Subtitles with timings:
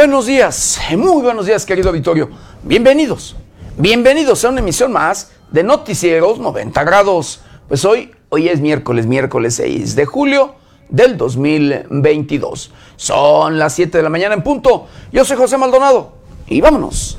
[0.00, 2.30] buenos días, muy buenos días querido Vittorio.
[2.62, 3.36] Bienvenidos,
[3.76, 7.42] bienvenidos a una emisión más de Noticieros 90 grados.
[7.68, 10.54] Pues hoy, hoy es miércoles, miércoles 6 de julio
[10.88, 12.72] del 2022.
[12.96, 14.86] Son las 7 de la mañana en punto.
[15.12, 16.14] Yo soy José Maldonado
[16.46, 17.18] y vámonos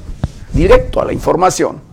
[0.51, 1.90] directo a la información.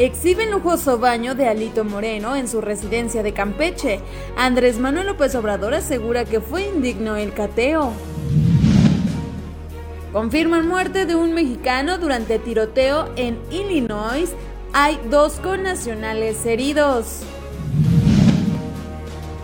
[0.00, 4.00] Exhiben lujoso baño de Alito Moreno en su residencia de Campeche.
[4.34, 7.92] Andrés Manuel López Obrador asegura que fue indigno el cateo.
[10.10, 14.30] Confirman muerte de un mexicano durante tiroteo en Illinois.
[14.72, 17.20] Hay dos connacionales heridos.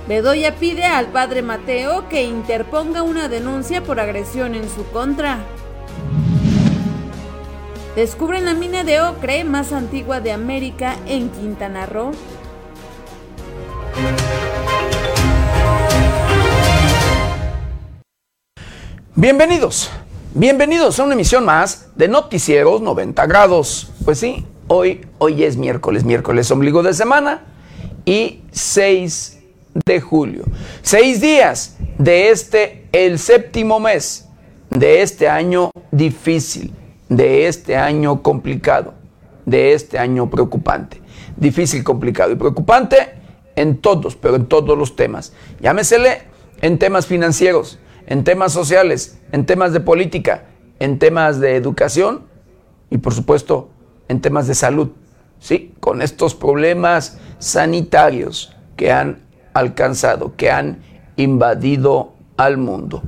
[0.08, 5.44] Bedoya pide al padre Mateo que interponga una denuncia por agresión en su contra.
[7.96, 12.12] Descubren la mina de ocre más antigua de América en Quintana Roo.
[19.14, 19.90] Bienvenidos,
[20.34, 23.90] bienvenidos a una emisión más de Noticieros 90 grados.
[24.04, 27.44] Pues sí, hoy, hoy es miércoles, miércoles ombligo de semana
[28.04, 29.38] y 6
[29.86, 30.44] de julio.
[30.82, 34.28] Seis días de este, el séptimo mes
[34.68, 36.74] de este año difícil
[37.08, 38.94] de este año complicado,
[39.44, 41.00] de este año preocupante.
[41.36, 43.14] Difícil, complicado y preocupante
[43.54, 45.32] en todos, pero en todos los temas.
[45.60, 46.22] Llámesele
[46.60, 50.44] en temas financieros, en temas sociales, en temas de política,
[50.78, 52.22] en temas de educación
[52.90, 53.70] y por supuesto
[54.08, 54.90] en temas de salud.
[55.38, 60.82] Sí, con estos problemas sanitarios que han alcanzado, que han
[61.16, 63.02] invadido al mundo.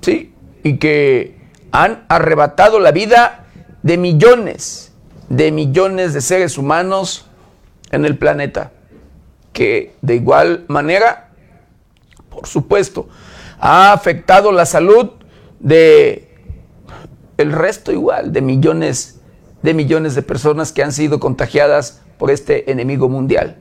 [0.00, 1.39] Sí, y que
[1.72, 3.46] han arrebatado la vida
[3.82, 4.92] de millones,
[5.28, 7.26] de millones de seres humanos
[7.90, 8.72] en el planeta,
[9.52, 11.30] que de igual manera,
[12.28, 13.08] por supuesto,
[13.58, 15.10] ha afectado la salud
[15.58, 16.30] de
[17.36, 19.20] el resto igual, de millones,
[19.62, 23.56] de millones de personas que han sido contagiadas por este enemigo mundial.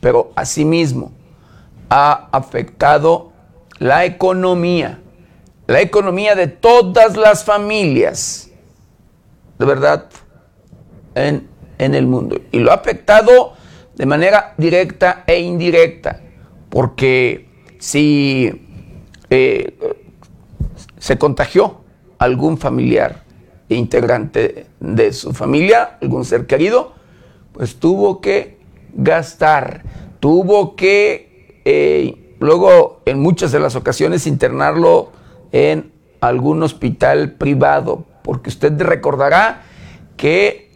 [0.00, 1.12] Pero asimismo
[1.90, 3.32] ha afectado
[3.78, 5.00] la economía,
[5.68, 8.50] la economía de todas las familias,
[9.58, 10.06] de verdad,
[11.14, 11.46] en,
[11.78, 12.40] el mundo.
[12.50, 13.52] Y lo ha afectado
[13.94, 16.22] de manera directa e indirecta,
[16.70, 18.66] porque si
[19.28, 19.78] eh,
[20.98, 21.82] se contagió
[22.18, 23.24] algún familiar
[23.68, 26.94] e integrante de su familia, algún ser querido,
[27.52, 28.58] pues tuvo que
[28.94, 29.82] gastar,
[30.18, 35.17] tuvo que eh, luego en muchas de las ocasiones internarlo
[35.52, 39.62] en algún hospital privado, porque usted recordará
[40.16, 40.68] que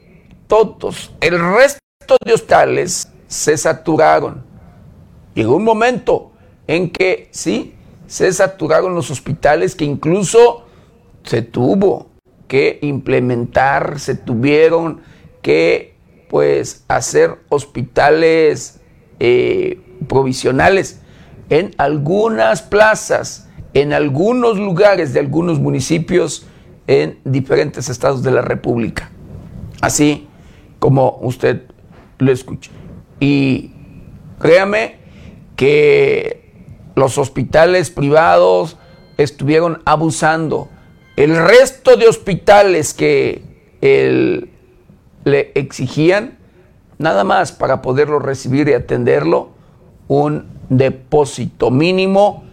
[0.46, 4.44] todos, el resto de hospitales se saturaron.
[5.34, 6.32] Llegó un momento
[6.66, 7.74] en que sí,
[8.06, 10.66] se saturaron los hospitales que incluso
[11.24, 12.10] se tuvo
[12.48, 15.00] que implementar, se tuvieron
[15.40, 15.94] que
[16.28, 18.80] pues hacer hospitales
[19.18, 21.00] eh, provisionales
[21.48, 26.46] en algunas plazas en algunos lugares de algunos municipios
[26.86, 29.10] en diferentes estados de la República.
[29.80, 30.28] Así
[30.78, 31.62] como usted
[32.18, 32.70] lo escucha.
[33.20, 33.72] Y
[34.38, 34.96] créame
[35.56, 36.52] que
[36.94, 38.76] los hospitales privados
[39.16, 40.68] estuvieron abusando.
[41.16, 43.42] El resto de hospitales que
[45.24, 46.38] le exigían,
[46.98, 49.50] nada más para poderlo recibir y atenderlo,
[50.08, 52.44] un depósito mínimo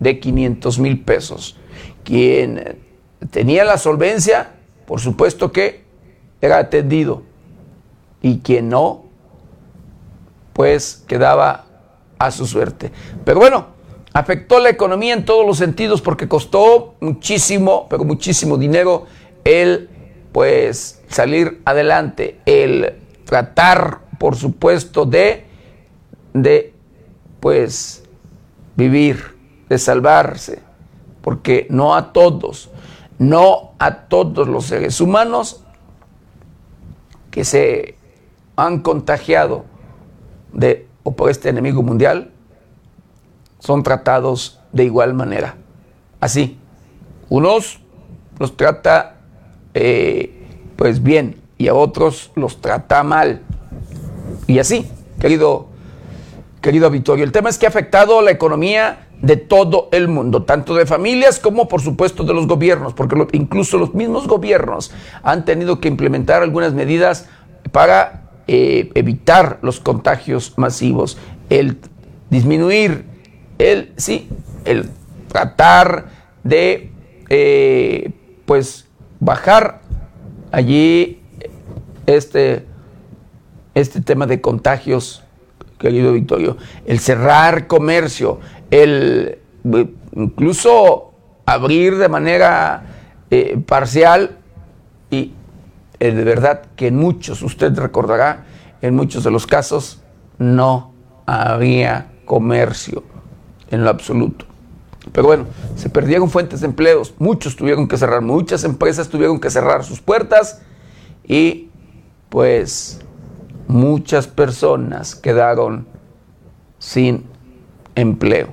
[0.00, 1.56] de 500 mil pesos.
[2.04, 2.78] Quien
[3.30, 4.50] tenía la solvencia,
[4.86, 5.82] por supuesto que
[6.40, 7.22] era atendido.
[8.22, 9.04] Y quien no,
[10.52, 11.66] pues quedaba
[12.18, 12.90] a su suerte.
[13.24, 13.66] Pero bueno,
[14.12, 19.06] afectó la economía en todos los sentidos porque costó muchísimo, pero muchísimo dinero
[19.44, 19.88] el
[20.32, 22.94] pues salir adelante, el
[23.24, 25.44] tratar, por supuesto, de,
[26.34, 26.74] de
[27.40, 28.02] pues
[28.76, 29.37] vivir
[29.68, 30.60] de salvarse,
[31.22, 32.70] porque no a todos,
[33.18, 35.62] no a todos los seres humanos
[37.30, 37.96] que se
[38.56, 39.64] han contagiado
[40.52, 42.32] de o por este enemigo mundial
[43.60, 45.56] son tratados de igual manera.
[46.20, 46.58] Así,
[47.28, 47.80] unos
[48.38, 49.16] los trata
[49.74, 53.42] eh, pues bien y a otros los trata mal.
[54.46, 54.88] Y así,
[55.20, 55.66] querido,
[56.60, 60.74] querido Vittorio, el tema es que ha afectado la economía de todo el mundo, tanto
[60.74, 64.92] de familias como por supuesto de los gobiernos, porque incluso los mismos gobiernos
[65.22, 67.28] han tenido que implementar algunas medidas
[67.72, 71.18] para eh, evitar los contagios masivos,
[71.50, 71.78] el
[72.30, 73.04] disminuir,
[73.58, 74.28] el sí,
[74.64, 74.88] el
[75.28, 76.06] tratar
[76.44, 76.90] de
[77.28, 78.12] eh,
[78.46, 78.86] pues
[79.20, 79.82] bajar
[80.52, 81.20] allí
[82.06, 82.64] este,
[83.74, 85.22] este tema de contagios,
[85.78, 86.56] querido Victorio,
[86.86, 89.38] el cerrar comercio, el
[90.14, 91.12] incluso
[91.46, 92.82] abrir de manera
[93.30, 94.38] eh, parcial
[95.10, 95.32] y
[96.00, 98.44] eh, de verdad que en muchos, usted recordará,
[98.82, 100.02] en muchos de los casos
[100.38, 100.92] no
[101.26, 103.02] había comercio
[103.70, 104.44] en lo absoluto.
[105.12, 109.50] Pero bueno, se perdieron fuentes de empleos, muchos tuvieron que cerrar, muchas empresas tuvieron que
[109.50, 110.60] cerrar sus puertas
[111.24, 111.70] y
[112.28, 113.00] pues
[113.66, 115.86] muchas personas quedaron
[116.78, 117.24] sin
[118.00, 118.48] empleo.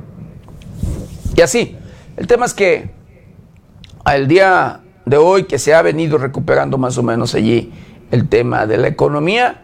[1.35, 1.77] Y así,
[2.17, 2.89] el tema es que
[4.03, 7.73] al día de hoy que se ha venido recuperando más o menos allí
[8.11, 9.63] el tema de la economía,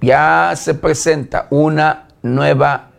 [0.00, 2.90] ya se presenta una nueva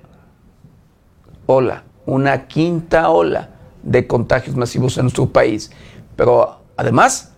[1.46, 3.50] ola, una quinta ola
[3.84, 5.72] de contagios masivos en nuestro país.
[6.16, 7.34] Pero además,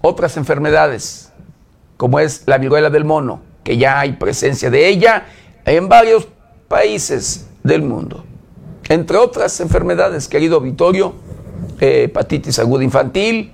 [0.00, 1.32] otras enfermedades,
[1.96, 5.24] como es la viruela del mono, que ya hay presencia de ella
[5.64, 6.28] en varios
[6.68, 8.24] países del mundo.
[8.88, 11.14] Entre otras enfermedades, querido Vittorio,
[11.80, 13.52] eh, hepatitis aguda infantil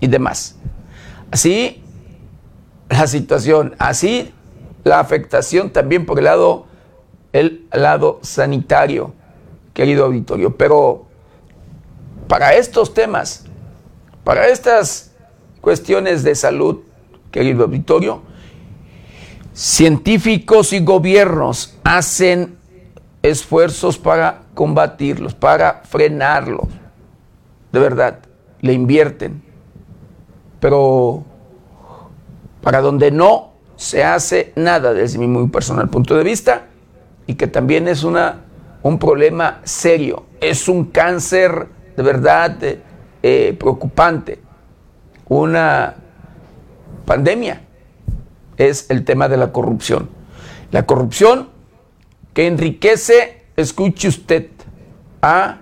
[0.00, 0.56] y demás.
[1.30, 1.82] Así
[2.88, 4.32] la situación, así
[4.84, 6.66] la afectación también por el lado,
[7.32, 9.14] el lado sanitario,
[9.72, 10.56] querido auditorio.
[10.56, 11.06] Pero
[12.28, 13.46] para estos temas,
[14.24, 15.12] para estas
[15.60, 16.80] cuestiones de salud,
[17.30, 18.22] querido auditorio,
[19.54, 22.58] científicos y gobiernos hacen
[23.22, 26.68] esfuerzos para combatirlos, para frenarlos.
[27.72, 28.18] De verdad,
[28.60, 29.42] le invierten.
[30.60, 31.24] Pero
[32.60, 36.66] para donde no se hace nada desde mi muy personal punto de vista
[37.26, 38.42] y que también es una,
[38.82, 42.56] un problema serio, es un cáncer de verdad
[43.22, 44.40] eh, preocupante,
[45.28, 45.94] una
[47.04, 47.62] pandemia,
[48.56, 50.08] es el tema de la corrupción.
[50.70, 51.48] La corrupción
[52.32, 54.48] que enriquece, escuche usted,
[55.22, 55.58] a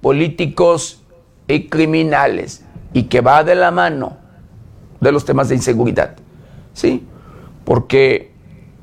[0.00, 1.02] políticos
[1.48, 4.18] y criminales y que va de la mano
[5.00, 6.16] de los temas de inseguridad.
[6.72, 7.06] ¿Sí?
[7.64, 8.30] porque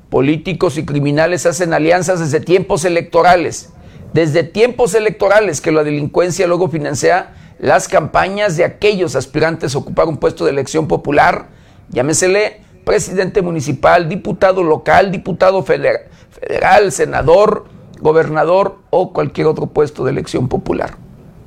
[0.10, 3.70] políticos y criminales hacen alianzas desde tiempos electorales,
[4.14, 10.08] desde tiempos electorales que la delincuencia luego financia las campañas de aquellos aspirantes a ocupar
[10.08, 11.50] un puesto de elección popular,
[11.90, 17.66] llámesele presidente municipal, diputado local, diputado federal, senador,
[18.00, 20.98] gobernador o cualquier otro puesto de elección popular.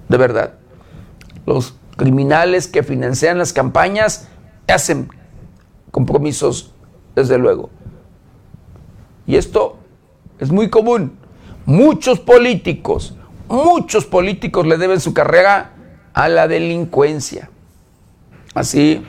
[0.08, 0.54] De verdad,
[1.46, 4.28] los criminales que financian las campañas
[4.68, 5.08] hacen
[5.90, 6.72] compromisos
[7.14, 7.70] desde luego.
[9.26, 9.78] Y esto
[10.38, 11.16] es muy común.
[11.66, 13.16] Muchos políticos,
[13.48, 15.72] muchos políticos le deben su carrera
[16.12, 17.50] a la delincuencia.
[18.54, 19.04] Así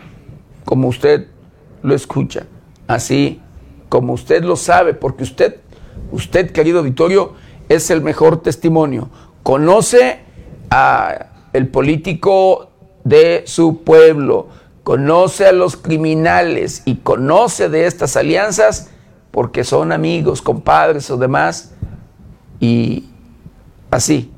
[0.64, 1.28] como usted
[1.86, 2.48] lo escucha,
[2.88, 3.42] así
[3.90, 5.58] como usted lo sabe, porque usted,
[6.12, 7.34] usted querido auditorio,
[7.70, 9.10] es el mejor testimonio.
[9.44, 10.20] Conoce
[10.70, 12.72] a el político
[13.04, 14.48] de su pueblo,
[14.84, 18.90] conoce a los criminales y conoce de estas alianzas
[19.32, 21.74] porque son amigos, compadres o demás.
[22.60, 23.10] Y
[23.92, 24.32] así,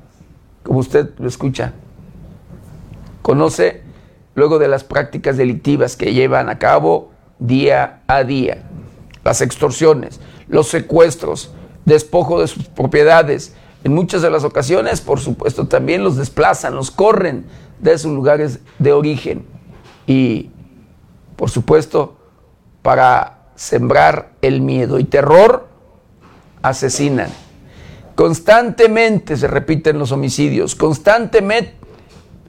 [0.64, 1.74] como usted lo escucha,
[3.22, 3.84] conoce
[4.36, 8.64] luego de las prácticas delictivas que llevan a cabo día a día,
[9.24, 11.52] las extorsiones, los secuestros,
[11.86, 13.54] despojo de sus propiedades.
[13.84, 17.46] En muchas de las ocasiones, por supuesto, también los desplazan, los corren
[17.80, 19.46] de sus lugares de origen
[20.06, 20.50] y,
[21.36, 22.18] por supuesto,
[22.82, 25.68] para sembrar el miedo y terror,
[26.62, 27.30] asesinan.
[28.16, 31.76] Constantemente se repiten los homicidios, constantemente,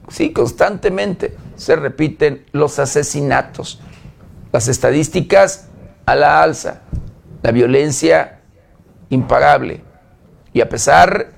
[0.09, 3.79] sí, constantemente se repiten los asesinatos.
[4.51, 5.67] Las estadísticas
[6.05, 6.81] a la alza,
[7.43, 8.41] la violencia
[9.09, 9.83] imparable.
[10.53, 11.31] Y a pesar,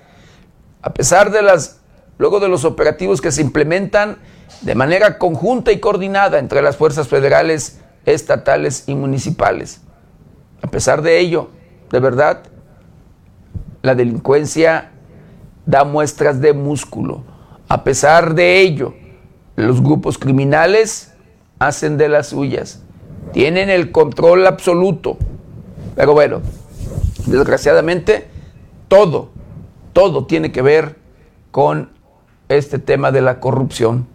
[0.81, 1.81] a pesar de las,
[2.17, 4.17] luego de los operativos que se implementan,
[4.61, 9.81] de manera conjunta y coordinada entre las fuerzas federales, estatales y municipales.
[10.61, 11.49] A pesar de ello,
[11.89, 12.43] de verdad,
[13.81, 14.91] la delincuencia
[15.65, 17.23] da muestras de músculo.
[17.67, 18.93] A pesar de ello,
[19.55, 21.13] los grupos criminales
[21.59, 22.83] hacen de las suyas.
[23.33, 25.17] Tienen el control absoluto.
[25.95, 26.41] Pero bueno,
[27.25, 28.27] desgraciadamente,
[28.87, 29.29] todo,
[29.93, 30.95] todo tiene que ver
[31.51, 31.89] con
[32.49, 34.07] este tema de la corrupción.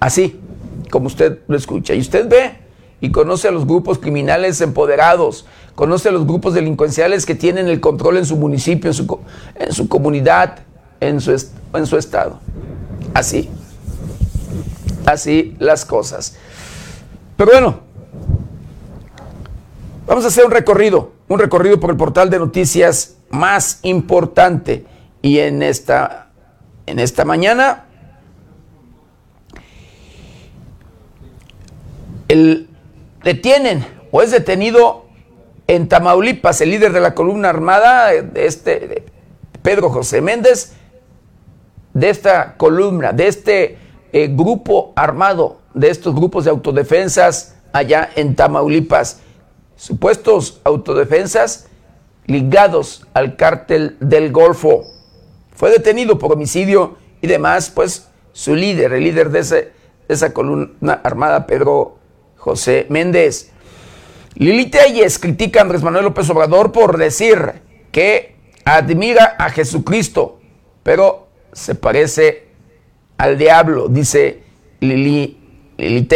[0.00, 0.40] Así,
[0.90, 1.94] como usted lo escucha.
[1.94, 2.58] Y usted ve
[3.00, 7.80] y conoce a los grupos criminales empoderados, conoce a los grupos delincuenciales que tienen el
[7.80, 8.94] control en su municipio, en
[9.72, 10.60] su, comunidad.
[11.00, 11.32] en su,
[11.74, 12.38] en su estado.
[13.12, 13.50] Así.
[15.06, 16.36] Así las cosas.
[17.36, 17.80] Pero bueno,
[20.06, 24.86] vamos a hacer un recorrido, un recorrido por el portal de noticias más importante.
[25.20, 26.28] Y en esta,
[26.86, 27.86] en esta mañana,
[32.28, 32.68] el,
[33.22, 35.06] detienen o es detenido
[35.66, 39.06] en Tamaulipas el líder de la columna armada, de este,
[39.62, 40.74] Pedro José Méndez,
[41.94, 43.78] de esta columna, de este
[44.12, 49.20] eh, grupo armado, de estos grupos de autodefensas allá en Tamaulipas,
[49.76, 51.66] supuestos autodefensas
[52.26, 54.84] ligados al cártel del Golfo.
[55.54, 59.72] Fue detenido por homicidio y demás, pues su líder, el líder de, ese,
[60.08, 61.98] esa columna armada, Pedro
[62.36, 63.50] José Méndez.
[64.34, 67.62] Lili Telles critica a Andrés Manuel López Obrador por decir
[67.92, 70.40] que admira a Jesucristo,
[70.82, 72.48] pero se parece
[73.16, 74.42] al diablo, dice
[74.80, 75.43] Lili,
[75.76, 76.06] Lili.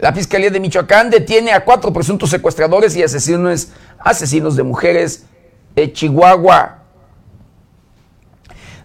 [0.00, 3.68] La Fiscalía de Michoacán detiene a cuatro presuntos secuestradores y asesinos,
[3.98, 5.24] asesinos de mujeres
[5.74, 6.84] de Chihuahua.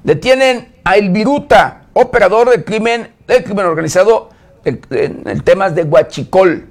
[0.04, 4.30] Detienen a El Viruta, operador del crimen, del crimen organizado
[4.66, 6.68] en el tema de Huachicol.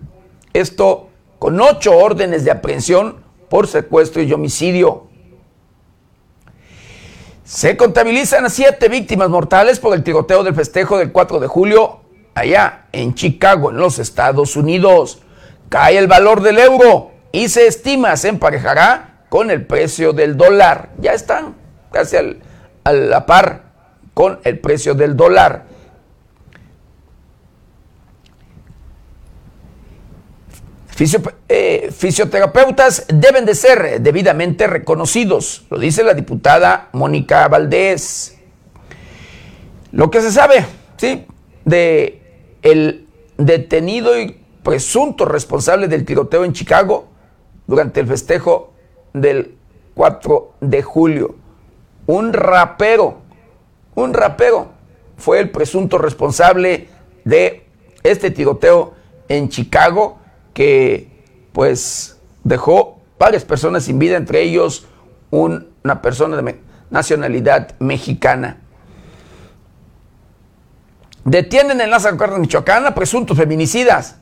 [0.52, 5.06] Esto con ocho órdenes de aprehensión por secuestro y homicidio.
[7.44, 12.01] Se contabilizan a siete víctimas mortales por el tiroteo del festejo del 4 de julio
[12.34, 15.22] allá en Chicago, en los Estados Unidos.
[15.68, 20.90] Cae el valor del euro y se estima se emparejará con el precio del dólar.
[20.98, 21.54] Ya están
[21.90, 22.16] casi
[22.84, 23.72] a la par
[24.14, 25.72] con el precio del dólar.
[31.48, 38.38] Eh, fisioterapeutas deben de ser debidamente reconocidos, lo dice la diputada Mónica Valdés.
[39.90, 40.64] Lo que se sabe,
[40.96, 41.26] ¿sí?
[41.64, 42.21] De
[42.62, 47.08] el detenido y presunto responsable del tiroteo en Chicago
[47.66, 48.72] durante el festejo
[49.12, 49.56] del
[49.94, 51.34] 4 de julio.
[52.06, 53.18] Un rapero,
[53.94, 54.70] un rapero
[55.16, 56.88] fue el presunto responsable
[57.24, 57.66] de
[58.02, 58.94] este tiroteo
[59.28, 60.18] en Chicago
[60.54, 61.08] que
[61.52, 64.86] pues dejó varias personas sin vida, entre ellos
[65.30, 66.58] una persona de
[66.90, 68.61] nacionalidad mexicana.
[71.24, 74.16] Detienen en Lázaro Cárdenas, Michoacán, a presuntos feminicidas.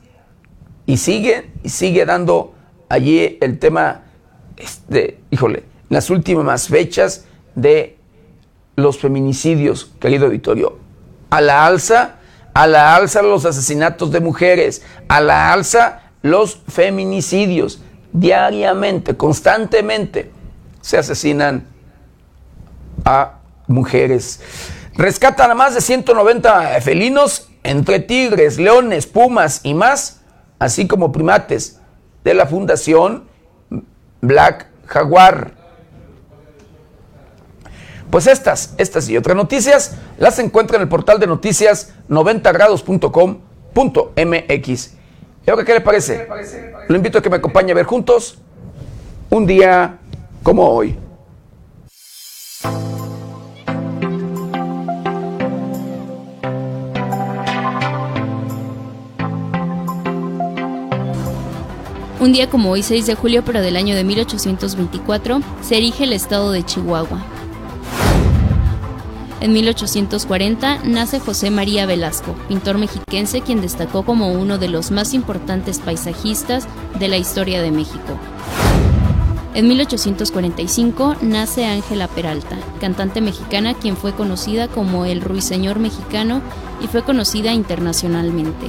[0.85, 2.53] Y sigue, y sigue dando
[2.89, 4.03] allí el tema,
[4.57, 7.97] este, híjole, las últimas fechas de
[8.75, 10.77] los feminicidios, querido auditorio.
[11.29, 12.15] A la alza,
[12.53, 17.81] a la alza los asesinatos de mujeres, a la alza los feminicidios.
[18.13, 20.31] Diariamente, constantemente,
[20.81, 21.65] se asesinan
[23.05, 24.41] a mujeres.
[24.95, 30.21] Rescatan a más de 190 felinos, entre tigres, leones, pumas y más,
[30.59, 31.79] así como primates
[32.23, 33.25] de la Fundación
[34.21, 35.59] Black Jaguar.
[38.09, 44.93] Pues estas, estas y otras noticias las encuentra en el portal de noticias 90grados.com.mx.
[45.47, 46.27] ¿Y ahora qué le parece?
[46.89, 48.37] Lo invito a que me acompañe a ver juntos
[49.29, 49.97] un día
[50.43, 50.97] como hoy.
[62.21, 66.13] Un día como hoy, 6 de julio, pero del año de 1824, se erige el
[66.13, 67.19] estado de Chihuahua.
[69.39, 75.15] En 1840 nace José María Velasco, pintor mexiquense quien destacó como uno de los más
[75.15, 76.67] importantes paisajistas
[76.99, 78.19] de la historia de México.
[79.55, 86.43] En 1845 nace Ángela Peralta, cantante mexicana quien fue conocida como el Ruiseñor mexicano
[86.83, 88.67] y fue conocida internacionalmente.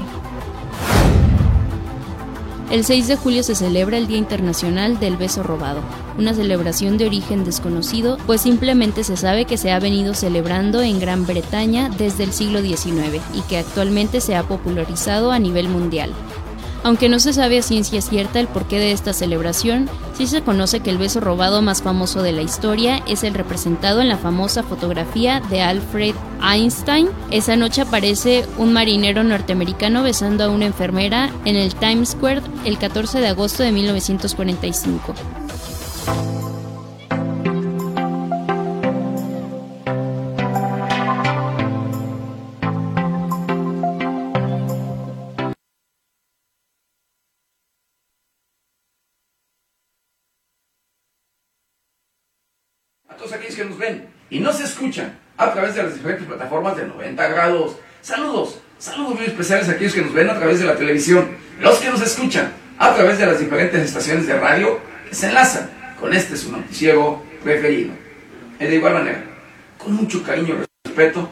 [2.73, 5.83] El 6 de julio se celebra el Día Internacional del Beso Robado,
[6.17, 10.99] una celebración de origen desconocido, pues simplemente se sabe que se ha venido celebrando en
[10.99, 16.15] Gran Bretaña desde el siglo XIX y que actualmente se ha popularizado a nivel mundial.
[16.85, 20.81] Aunque no se sabe a ciencia cierta el porqué de esta celebración, sí se conoce
[20.81, 24.63] que el beso robado más famoso de la historia es el representado en la famosa
[24.63, 27.09] fotografía de Alfred Einstein.
[27.31, 32.79] Esa noche aparece un marinero norteamericano besando a una enfermera en el Times Square el
[32.79, 35.15] 14 de agosto de 1945.
[55.43, 57.77] A través de las diferentes plataformas de 90 grados.
[58.01, 61.79] Saludos, saludos muy especiales a aquellos que nos ven a través de la televisión, los
[61.79, 66.13] que nos escuchan a través de las diferentes estaciones de radio que se enlazan con
[66.13, 67.93] este su noticiero preferido.
[68.61, 69.25] Y de igual manera,
[69.79, 71.29] con mucho cariño y respeto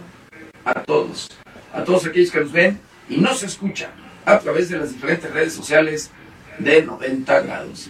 [0.64, 1.30] a todos,
[1.72, 3.90] a todos aquellos que nos ven y nos escuchan
[4.24, 6.10] a través de las diferentes redes sociales
[6.58, 7.88] de 90 grados.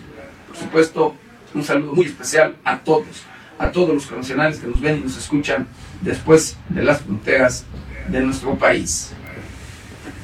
[0.49, 1.15] Por supuesto,
[1.55, 3.25] un saludo muy especial a todos,
[3.59, 5.67] a todos los connacionales que nos ven y nos escuchan
[6.01, 7.65] después de las fronteras
[8.09, 9.13] de nuestro país.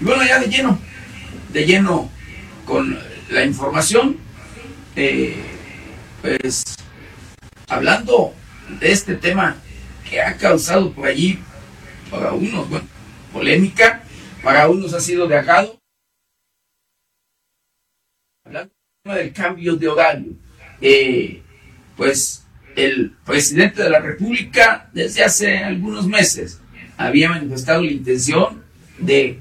[0.00, 0.78] Y bueno, ya de lleno,
[1.52, 2.10] de lleno
[2.64, 2.98] con
[3.30, 4.18] la información,
[4.94, 5.36] eh,
[6.22, 6.76] pues
[7.68, 8.34] hablando
[8.80, 9.56] de este tema
[10.08, 11.38] que ha causado por allí,
[12.10, 12.86] para unos, bueno,
[13.32, 14.02] polémica,
[14.42, 15.36] para unos ha sido de
[18.44, 18.70] hablando
[19.04, 20.32] del cambio de horario,
[20.80, 21.42] eh,
[21.96, 22.45] pues
[22.76, 26.60] el presidente de la República desde hace algunos meses
[26.96, 28.62] había manifestado la intención
[28.98, 29.40] de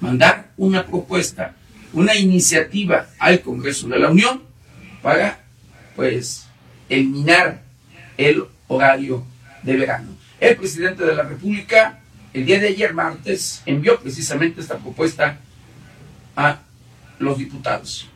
[0.00, 1.54] mandar una propuesta,
[1.92, 4.42] una iniciativa al Congreso de la Unión
[5.02, 5.40] para,
[5.96, 6.46] pues,
[6.88, 7.62] eliminar
[8.16, 9.24] el horario
[9.62, 10.16] de verano.
[10.40, 12.00] El presidente de la República,
[12.32, 15.38] el día de ayer martes, envió precisamente esta propuesta
[16.36, 16.60] a
[17.18, 18.08] los diputados.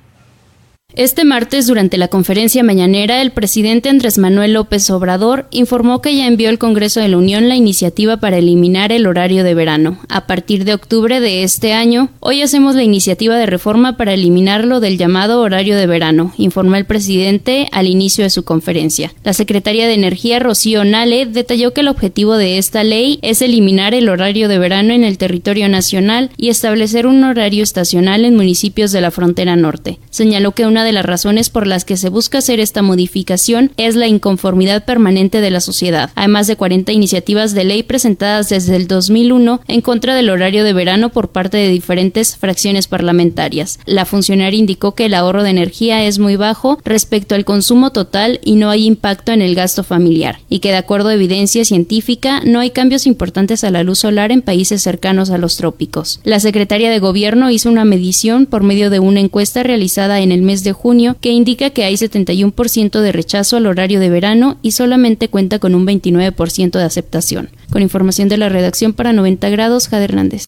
[0.95, 6.27] Este martes, durante la conferencia mañanera, el presidente Andrés Manuel López Obrador informó que ya
[6.27, 9.99] envió al Congreso de la Unión la iniciativa para eliminar el horario de verano.
[10.11, 14.81] A partir de octubre de este año, hoy hacemos la iniciativa de reforma para eliminarlo
[14.81, 19.15] del llamado horario de verano, informó el presidente al inicio de su conferencia.
[19.25, 23.95] La secretaria de Energía, Rocío Nale, detalló que el objetivo de esta ley es eliminar
[23.95, 28.93] el horario de verano en el territorio nacional y establecer un horario estacional en municipios
[28.93, 29.99] de la frontera norte.
[30.11, 33.97] Señaló que una de las razones por las que se busca hacer esta modificación es
[33.97, 36.11] la inconformidad permanente de la sociedad.
[36.15, 40.65] Hay más de 40 iniciativas de ley presentadas desde el 2001 en contra del horario
[40.65, 43.79] de verano por parte de diferentes fracciones parlamentarias.
[43.87, 48.41] La funcionaria indicó que el ahorro de energía es muy bajo respecto al consumo total
[48.45, 52.41] y no hay impacto en el gasto familiar, y que de acuerdo a evidencia científica
[52.45, 56.21] no hay cambios importantes a la luz solar en países cercanos a los trópicos.
[56.25, 60.43] La secretaria de Gobierno hizo una medición por medio de una encuesta realizada en el
[60.43, 64.73] mes de junio que indica que hay 71% de rechazo al horario de verano y
[64.73, 67.51] solamente cuenta con un 29% de aceptación.
[67.71, 70.47] Con información de la redacción para 90 grados, Jade Hernández.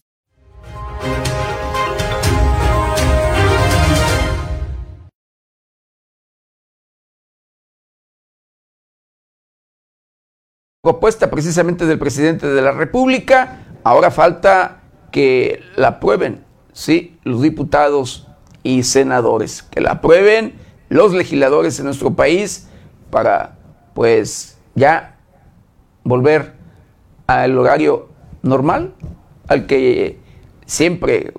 [10.85, 13.57] propuesta precisamente del presidente de la República.
[13.83, 18.24] Ahora falta que la aprueben, sí, los diputados
[18.65, 20.55] y senadores, que la aprueben
[20.89, 22.67] los legisladores en nuestro país
[23.11, 23.59] para,
[23.93, 25.19] pues, ya
[26.03, 26.53] volver
[27.27, 28.09] al horario
[28.41, 28.95] normal,
[29.47, 30.17] al que
[30.65, 31.31] siempre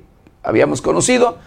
[0.45, 1.39] habíamos conocido,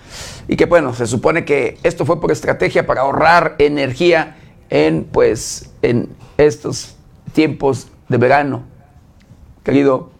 [0.49, 4.35] y que, bueno, se supone que esto fue por estrategia para ahorrar energía
[4.69, 6.97] en, pues, en estos
[7.31, 8.63] tiempos de verano,
[9.63, 10.11] querido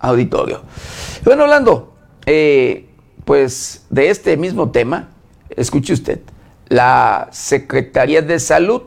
[0.00, 0.60] auditorio.
[1.24, 1.94] Bueno, hablando,
[2.26, 2.87] eh,
[3.28, 5.10] pues de este mismo tema,
[5.50, 6.20] escuche usted,
[6.68, 8.84] la Secretaría de Salud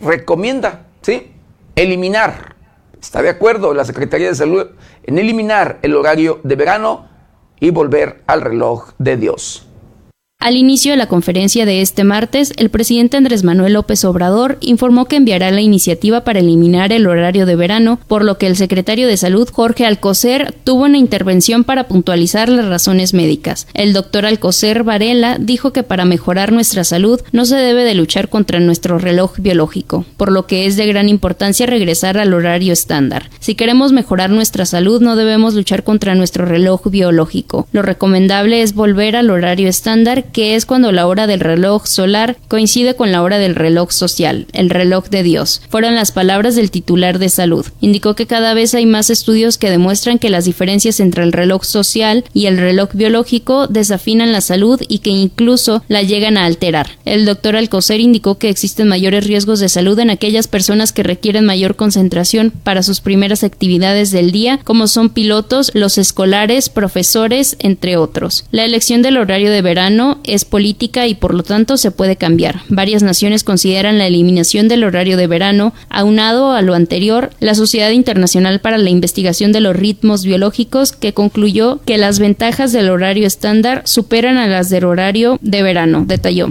[0.00, 1.32] recomienda, ¿sí?
[1.74, 2.54] Eliminar,
[3.02, 4.68] está de acuerdo la Secretaría de Salud
[5.02, 7.08] en eliminar el horario de verano
[7.58, 9.65] y volver al reloj de Dios.
[10.38, 15.06] Al inicio de la conferencia de este martes, el presidente Andrés Manuel López Obrador informó
[15.06, 19.08] que enviará la iniciativa para eliminar el horario de verano, por lo que el secretario
[19.08, 23.66] de Salud, Jorge Alcocer, tuvo una intervención para puntualizar las razones médicas.
[23.74, 28.28] El doctor Alcocer Varela dijo que para mejorar nuestra salud no se debe de luchar
[28.28, 33.30] contra nuestro reloj biológico, por lo que es de gran importancia regresar al horario estándar.
[33.40, 37.66] Si queremos mejorar nuestra salud no debemos luchar contra nuestro reloj biológico.
[37.72, 42.36] Lo recomendable es volver al horario estándar que es cuando la hora del reloj solar
[42.48, 45.62] coincide con la hora del reloj social, el reloj de Dios.
[45.68, 47.66] Fueron las palabras del titular de salud.
[47.80, 51.64] Indicó que cada vez hay más estudios que demuestran que las diferencias entre el reloj
[51.64, 56.90] social y el reloj biológico desafinan la salud y que incluso la llegan a alterar.
[57.04, 61.44] El doctor Alcocer indicó que existen mayores riesgos de salud en aquellas personas que requieren
[61.44, 67.96] mayor concentración para sus primeras actividades del día, como son pilotos, los escolares, profesores, entre
[67.96, 68.44] otros.
[68.50, 72.60] La elección del horario de verano es política y por lo tanto se puede cambiar.
[72.68, 75.72] Varias naciones consideran la eliminación del horario de verano.
[75.88, 81.12] Aunado a lo anterior, la Sociedad Internacional para la Investigación de los Ritmos Biológicos que
[81.12, 86.48] concluyó que las ventajas del horario estándar superan a las del horario de verano, detalló.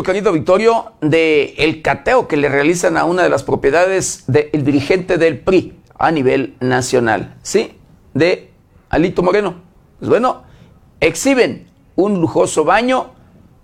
[0.00, 5.40] Querido Victorio, de cateo que le realizan a una de las propiedades del dirigente del
[5.40, 7.76] PRI a nivel nacional, ¿sí?
[8.14, 8.50] De
[8.88, 9.56] Alito Moreno.
[9.98, 10.44] Pues bueno,
[11.00, 13.10] exhiben un lujoso baño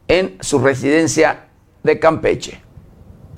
[0.09, 1.47] en su residencia
[1.83, 2.68] de Campeche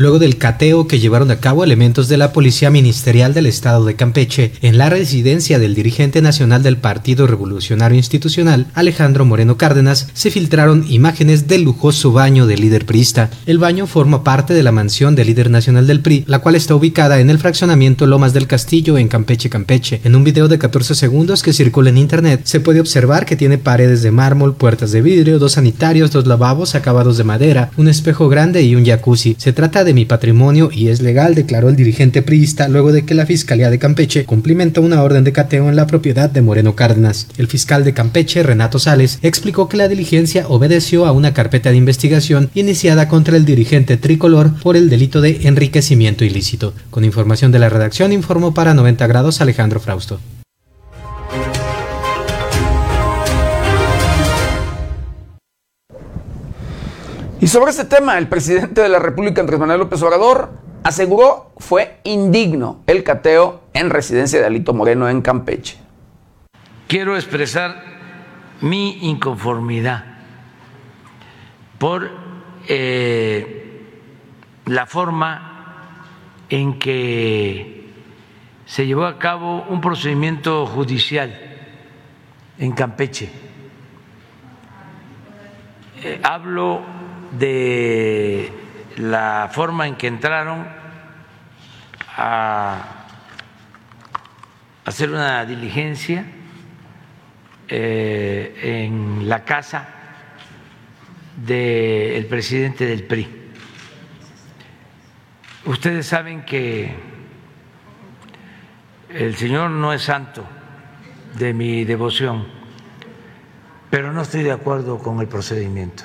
[0.00, 3.96] luego del cateo que llevaron a cabo elementos de la Policía Ministerial del Estado de
[3.96, 10.30] Campeche en la residencia del dirigente nacional del Partido Revolucionario Institucional, Alejandro Moreno Cárdenas, se
[10.30, 13.28] filtraron imágenes del lujoso baño del líder priista.
[13.44, 16.74] El baño forma parte de la mansión del líder nacional del PRI, la cual está
[16.74, 20.00] ubicada en el fraccionamiento Lomas del Castillo en Campeche, Campeche.
[20.04, 23.58] En un video de 14 segundos que circula en internet, se puede observar que tiene
[23.58, 28.30] paredes de mármol, puertas de vidrio, dos sanitarios, dos lavabos acabados de madera, un espejo
[28.30, 29.36] grande y un jacuzzi.
[29.38, 33.14] Se trata de mi patrimonio y es legal, declaró el dirigente priista luego de que
[33.14, 37.26] la Fiscalía de Campeche cumplimentó una orden de cateo en la propiedad de Moreno Cárdenas.
[37.38, 41.76] El fiscal de Campeche, Renato Sales, explicó que la diligencia obedeció a una carpeta de
[41.76, 46.74] investigación iniciada contra el dirigente tricolor por el delito de enriquecimiento ilícito.
[46.90, 50.18] Con información de la redacción informó para 90 grados Alejandro Frausto.
[57.40, 60.50] Y sobre este tema, el presidente de la República, Andrés Manuel López Obrador,
[60.84, 65.78] aseguró fue indigno el cateo en residencia de Alito Moreno en Campeche.
[66.86, 67.82] Quiero expresar
[68.60, 70.04] mi inconformidad
[71.78, 72.10] por
[72.68, 73.86] eh,
[74.66, 75.94] la forma
[76.50, 77.90] en que
[78.66, 81.34] se llevó a cabo un procedimiento judicial
[82.58, 83.30] en Campeche.
[86.02, 86.82] Eh, hablo
[87.32, 88.52] de
[88.96, 90.66] la forma en que entraron
[92.16, 93.00] a
[94.84, 96.24] hacer una diligencia
[97.68, 99.88] eh, en la casa
[101.36, 103.28] del presidente del PRI.
[105.66, 106.92] Ustedes saben que
[109.08, 110.44] el Señor no es santo
[111.38, 112.46] de mi devoción,
[113.88, 116.04] pero no estoy de acuerdo con el procedimiento.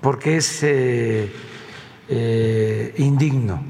[0.00, 1.30] Porque es eh,
[2.08, 3.62] eh, indigno,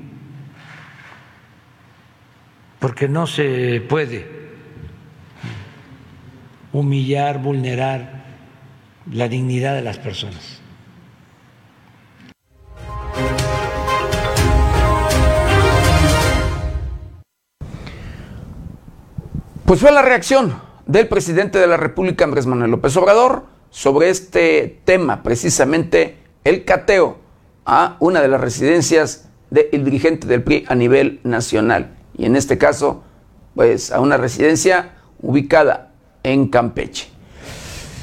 [2.78, 4.40] porque no se puede
[6.72, 8.24] humillar, vulnerar
[9.10, 10.60] la dignidad de las personas.
[19.64, 24.80] Pues fue la reacción del presidente de la República, Andrés Manuel López Obrador, sobre este
[24.84, 27.18] tema, precisamente el cateo
[27.64, 31.96] a una de las residencias del dirigente del PRI a nivel nacional.
[32.16, 33.02] Y en este caso,
[33.54, 37.08] pues a una residencia ubicada en Campeche.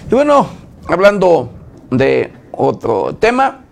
[0.09, 0.49] Y bueno,
[0.87, 1.51] hablando
[1.91, 3.65] de otro tema,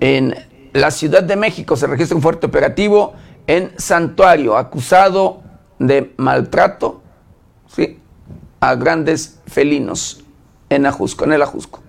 [0.00, 0.34] en
[0.72, 3.14] la Ciudad de México se registra un fuerte operativo
[3.46, 5.42] en Santuario, acusado
[5.78, 7.02] de maltrato
[8.60, 10.24] a grandes felinos
[10.70, 11.83] en Ajusco, en el Ajusco.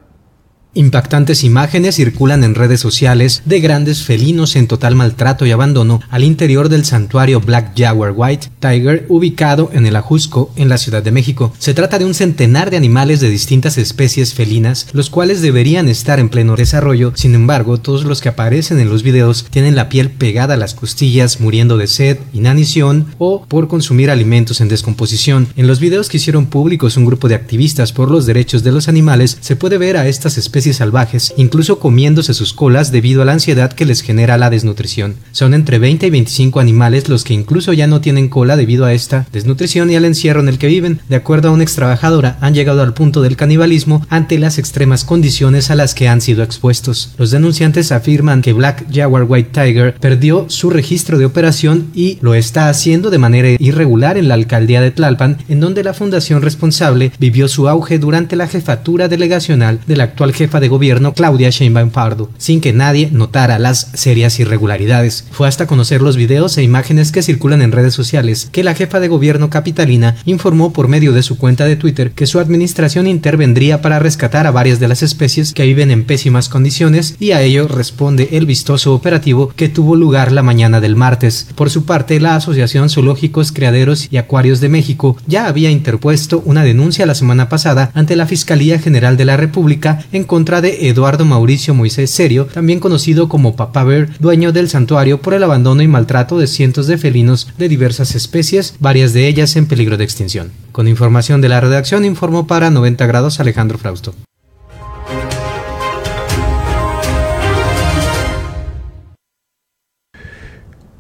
[0.78, 6.26] Impactantes imágenes circulan en redes sociales de grandes felinos en total maltrato y abandono al
[6.26, 11.14] interior del santuario Black Jaguar White Tiger ubicado en el Ajusco, en la Ciudad de
[11.14, 11.54] México.
[11.60, 16.20] Se trata de un centenar de animales de distintas especies felinas, los cuales deberían estar
[16.20, 20.10] en pleno desarrollo, sin embargo, todos los que aparecen en los videos tienen la piel
[20.10, 25.48] pegada a las costillas, muriendo de sed, inanición o por consumir alimentos en descomposición.
[25.56, 28.90] En los videos que hicieron públicos un grupo de activistas por los derechos de los
[28.90, 33.34] animales, se puede ver a estas especies salvajes, incluso comiéndose sus colas debido a la
[33.34, 35.16] ansiedad que les genera la desnutrición.
[35.32, 38.94] Son entre 20 y 25 animales los que incluso ya no tienen cola debido a
[38.94, 41.00] esta desnutrición y al encierro en el que viven.
[41.10, 45.04] De acuerdo a una ex trabajadora, han llegado al punto del canibalismo ante las extremas
[45.04, 47.14] condiciones a las que han sido expuestos.
[47.18, 52.34] Los denunciantes afirman que Black Jaguar White Tiger perdió su registro de operación y lo
[52.34, 57.12] está haciendo de manera irregular en la alcaldía de Tlalpan, en donde la fundación responsable
[57.20, 62.30] vivió su auge durante la jefatura delegacional del actual jefa de gobierno Claudia Sheinbaum Pardo,
[62.38, 65.26] sin que nadie notara las serias irregularidades.
[65.32, 69.00] Fue hasta conocer los videos e imágenes que circulan en redes sociales que la jefa
[69.00, 73.82] de gobierno capitalina informó por medio de su cuenta de Twitter que su administración intervendría
[73.82, 77.68] para rescatar a varias de las especies que viven en pésimas condiciones y a ello
[77.68, 81.48] responde el vistoso operativo que tuvo lugar la mañana del martes.
[81.56, 86.64] Por su parte, la Asociación Zoológicos, Criaderos y Acuarios de México ya había interpuesto una
[86.64, 90.90] denuncia la semana pasada ante la Fiscalía General de la República en contra contra de
[90.90, 95.82] Eduardo Mauricio Moisés Serio, también conocido como Papá Bear, dueño del santuario por el abandono
[95.82, 100.04] y maltrato de cientos de felinos de diversas especies, varias de ellas en peligro de
[100.04, 100.52] extinción.
[100.72, 104.14] Con información de la redacción informó para 90 grados Alejandro Frausto.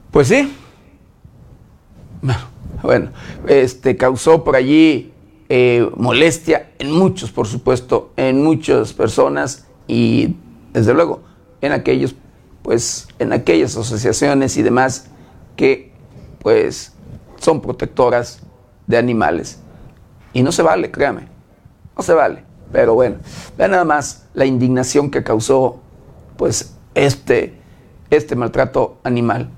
[0.09, 0.51] Pues sí.
[2.81, 3.11] Bueno,
[3.47, 5.11] este causó por allí
[5.49, 10.35] eh, molestia en muchos, por supuesto, en muchas personas y
[10.73, 11.21] desde luego
[11.61, 12.15] en aquellos,
[12.63, 15.07] pues, en aquellas asociaciones y demás
[15.55, 15.91] que,
[16.39, 16.93] pues,
[17.37, 18.39] son protectoras
[18.87, 19.59] de animales.
[20.33, 21.27] Y no se vale, créame,
[21.95, 22.43] no se vale.
[22.71, 23.17] Pero bueno,
[23.57, 25.79] vean nada más la indignación que causó,
[26.37, 27.53] pues, este,
[28.09, 29.49] este maltrato animal.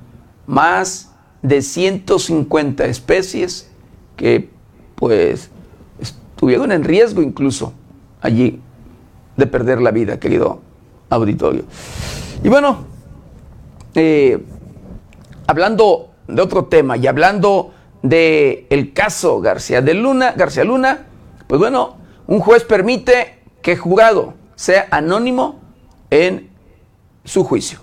[0.46, 3.72] Más de 150 especies
[4.18, 4.50] que,
[4.96, 5.50] pues,
[6.38, 7.74] estuvieron en riesgo incluso
[8.22, 8.62] allí
[9.36, 10.62] de perder la vida, querido
[11.10, 11.64] auditorio.
[12.44, 12.86] Y bueno,
[13.96, 14.38] eh,
[15.48, 17.74] hablando de otro tema y hablando
[18.04, 21.08] del el caso García de Luna, García Luna,
[21.48, 21.98] pues bueno,
[22.28, 25.60] un juez permite que jurado sea anónimo
[26.12, 26.52] en
[27.24, 27.80] su juicio.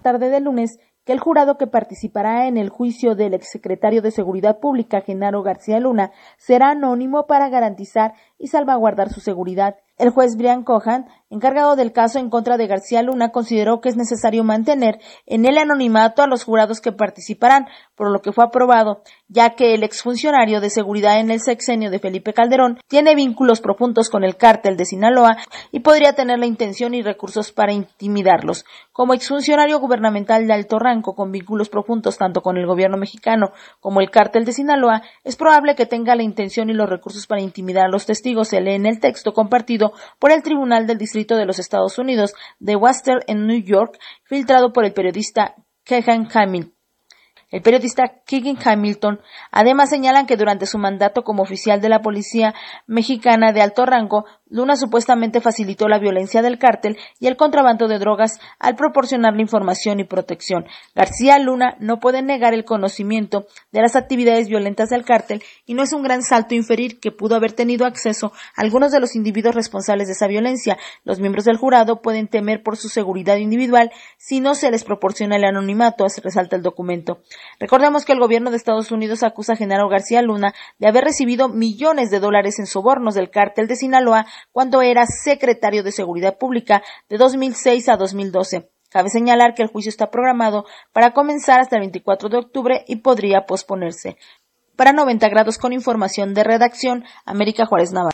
[0.00, 4.60] Tarde de lunes, que el jurado que participará en el juicio del exsecretario de Seguridad
[4.60, 9.76] Pública, Genaro García Luna, será anónimo para garantizar y salvaguardar su seguridad.
[10.02, 13.96] El juez Brian Cohan, encargado del caso en contra de García Luna, consideró que es
[13.96, 19.04] necesario mantener en el anonimato a los jurados que participarán, por lo que fue aprobado,
[19.28, 24.10] ya que el exfuncionario de seguridad en el sexenio de Felipe Calderón tiene vínculos profundos
[24.10, 25.36] con el cártel de Sinaloa
[25.70, 28.64] y podría tener la intención y recursos para intimidarlos.
[28.90, 34.00] Como exfuncionario gubernamental de alto rango con vínculos profundos tanto con el gobierno mexicano como
[34.00, 37.84] el cártel de Sinaloa, es probable que tenga la intención y los recursos para intimidar
[37.84, 41.46] a los testigos, se lee en el texto compartido por el Tribunal del Distrito de
[41.46, 46.74] los Estados Unidos de Western en New York, filtrado por el periodista Kegan Hamilton.
[47.52, 52.54] El periodista Keegan Hamilton además señalan que durante su mandato como oficial de la policía
[52.86, 57.98] mexicana de alto rango Luna supuestamente facilitó la violencia del cártel y el contrabando de
[57.98, 60.66] drogas al proporcionarle información y protección.
[60.94, 65.82] García Luna no puede negar el conocimiento de las actividades violentas del cártel y no
[65.82, 69.54] es un gran salto inferir que pudo haber tenido acceso a algunos de los individuos
[69.54, 70.76] responsables de esa violencia.
[71.04, 75.36] Los miembros del jurado pueden temer por su seguridad individual si no se les proporciona
[75.36, 77.22] el anonimato, resalta el documento.
[77.58, 81.48] Recordemos que el gobierno de Estados Unidos acusa a Genaro García Luna de haber recibido
[81.48, 86.82] millones de dólares en sobornos del cártel de Sinaloa cuando era secretario de Seguridad Pública
[87.08, 88.70] de 2006 a 2012.
[88.88, 92.96] Cabe señalar que el juicio está programado para comenzar hasta el 24 de octubre y
[92.96, 94.16] podría posponerse.
[94.76, 98.12] Para 90 grados con información de redacción, América Juárez Navarro.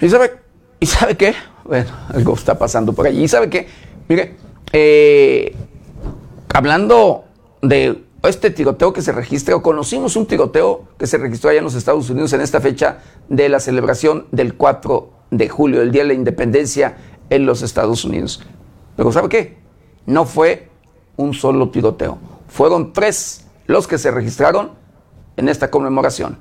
[0.00, 0.32] ¿Y sabe,
[0.80, 1.34] ¿Y sabe qué?
[1.64, 3.24] Bueno, algo está pasando por allí.
[3.24, 3.68] ¿Y sabe qué?
[4.08, 4.36] Mire,
[4.72, 5.54] eh,
[6.54, 7.24] hablando
[7.62, 11.64] de este tiroteo que se registra, o conocimos un tiroteo que se registró allá en
[11.64, 16.02] los Estados Unidos en esta fecha de la celebración del 4 de julio, el Día
[16.02, 16.96] de la Independencia
[17.30, 18.42] en los Estados Unidos.
[18.96, 19.58] Pero ¿sabe qué?
[20.06, 20.68] No fue
[21.16, 24.72] un solo tiroteo, fueron tres los que se registraron
[25.36, 26.38] en esta conmemoración.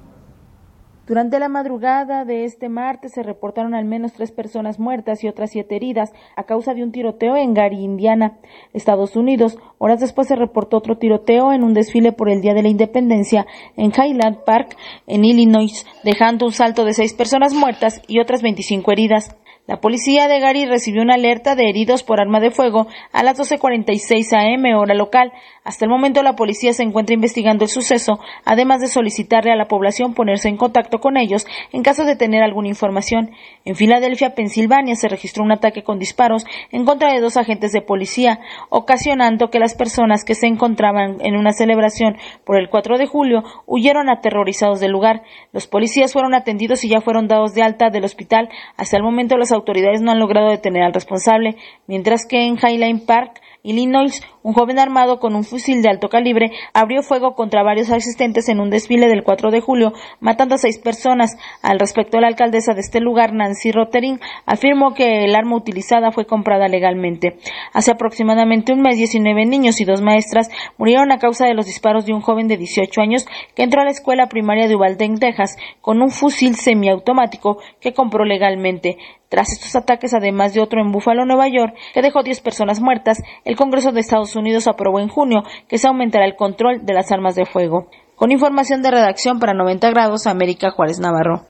[1.08, 5.52] Durante la madrugada de este martes se reportaron al menos tres personas muertas y otras
[5.52, 8.40] siete heridas a causa de un tiroteo en Gary, Indiana,
[8.74, 9.60] Estados Unidos.
[9.78, 13.46] Horas después se reportó otro tiroteo en un desfile por el Día de la Independencia
[13.78, 18.92] en Highland Park, en Illinois, dejando un salto de seis personas muertas y otras 25
[18.92, 19.38] heridas.
[19.68, 23.40] La policía de Gary recibió una alerta de heridos por arma de fuego a las
[23.40, 25.34] 12.46 am hora local.
[25.64, 29.68] Hasta el momento la policía se encuentra investigando el suceso, además de solicitarle a la
[29.68, 33.32] población ponerse en contacto con ellos en caso de tener alguna información.
[33.66, 37.82] En Filadelfia, Pensilvania, se registró un ataque con disparos en contra de dos agentes de
[37.82, 43.08] policía, ocasionando que las personas que se encontraban en una celebración por el 4 de
[43.08, 45.24] julio huyeron aterrorizados del lugar.
[45.54, 48.50] Los policías fueron atendidos y ya fueron dados de alta del hospital.
[48.78, 51.56] Hasta el momento los autoridades no han logrado detener al responsable,
[51.88, 56.52] mientras que en Highline Park Illinois, un joven armado con un fusil de alto calibre
[56.74, 60.78] abrió fuego contra varios asistentes en un desfile del 4 de julio, matando a seis
[60.78, 61.38] personas.
[61.62, 66.26] Al respecto, la alcaldesa de este lugar, Nancy Rotering, afirmó que el arma utilizada fue
[66.26, 67.38] comprada legalmente.
[67.74, 72.06] Hace aproximadamente un mes, 19 niños y dos maestras murieron a causa de los disparos
[72.06, 73.26] de un joven de 18 años
[73.56, 78.26] que entró a la escuela primaria de Uvalde, Texas, con un fusil semiautomático que compró
[78.26, 78.98] legalmente.
[79.30, 83.22] Tras estos ataques, además de otro en Buffalo, Nueva York, que dejó 10 personas muertas,
[83.44, 87.12] el Congreso de Estados Unidos aprobó en junio que se aumentará el control de las
[87.12, 87.90] armas de fuego.
[88.16, 91.48] Con información de redacción para 90 grados, América Juárez Navarro.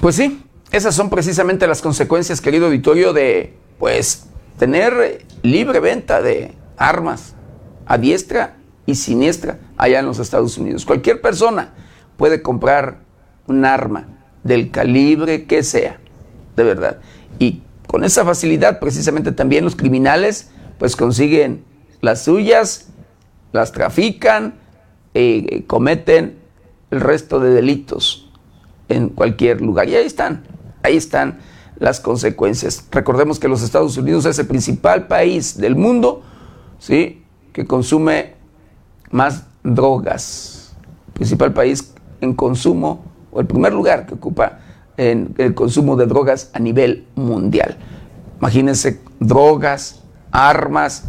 [0.00, 6.52] Pues sí, esas son precisamente las consecuencias, querido auditorio, de pues tener libre venta de
[6.76, 7.34] armas
[7.86, 10.84] a diestra y siniestra allá en los Estados Unidos.
[10.84, 11.74] Cualquier persona
[12.16, 13.00] puede comprar
[13.46, 15.98] un arma del calibre que sea,
[16.56, 16.98] de verdad.
[17.38, 21.64] Y con esa facilidad precisamente también los criminales pues consiguen
[22.00, 22.88] las suyas,
[23.52, 24.54] las trafican,
[25.14, 26.38] y eh, cometen
[26.90, 28.30] el resto de delitos
[28.88, 29.88] en cualquier lugar.
[29.88, 30.44] Y ahí están,
[30.82, 31.38] ahí están
[31.78, 32.84] las consecuencias.
[32.90, 36.22] Recordemos que los Estados Unidos es el principal país del mundo,
[36.78, 37.22] ¿sí?
[37.52, 38.34] que consume
[39.10, 40.74] más drogas.
[41.14, 43.04] Principal país en consumo,
[43.34, 44.60] o el primer lugar que ocupa
[44.96, 47.76] en el consumo de drogas a nivel mundial.
[48.38, 51.04] Imagínense drogas, armas,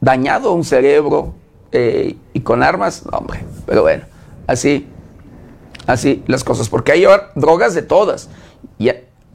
[0.00, 1.34] dañado un cerebro
[1.70, 4.04] eh, y con armas, hombre, pero bueno,
[4.46, 4.88] así,
[5.86, 8.30] así las cosas, porque hay drogas de todas,
[8.78, 8.90] y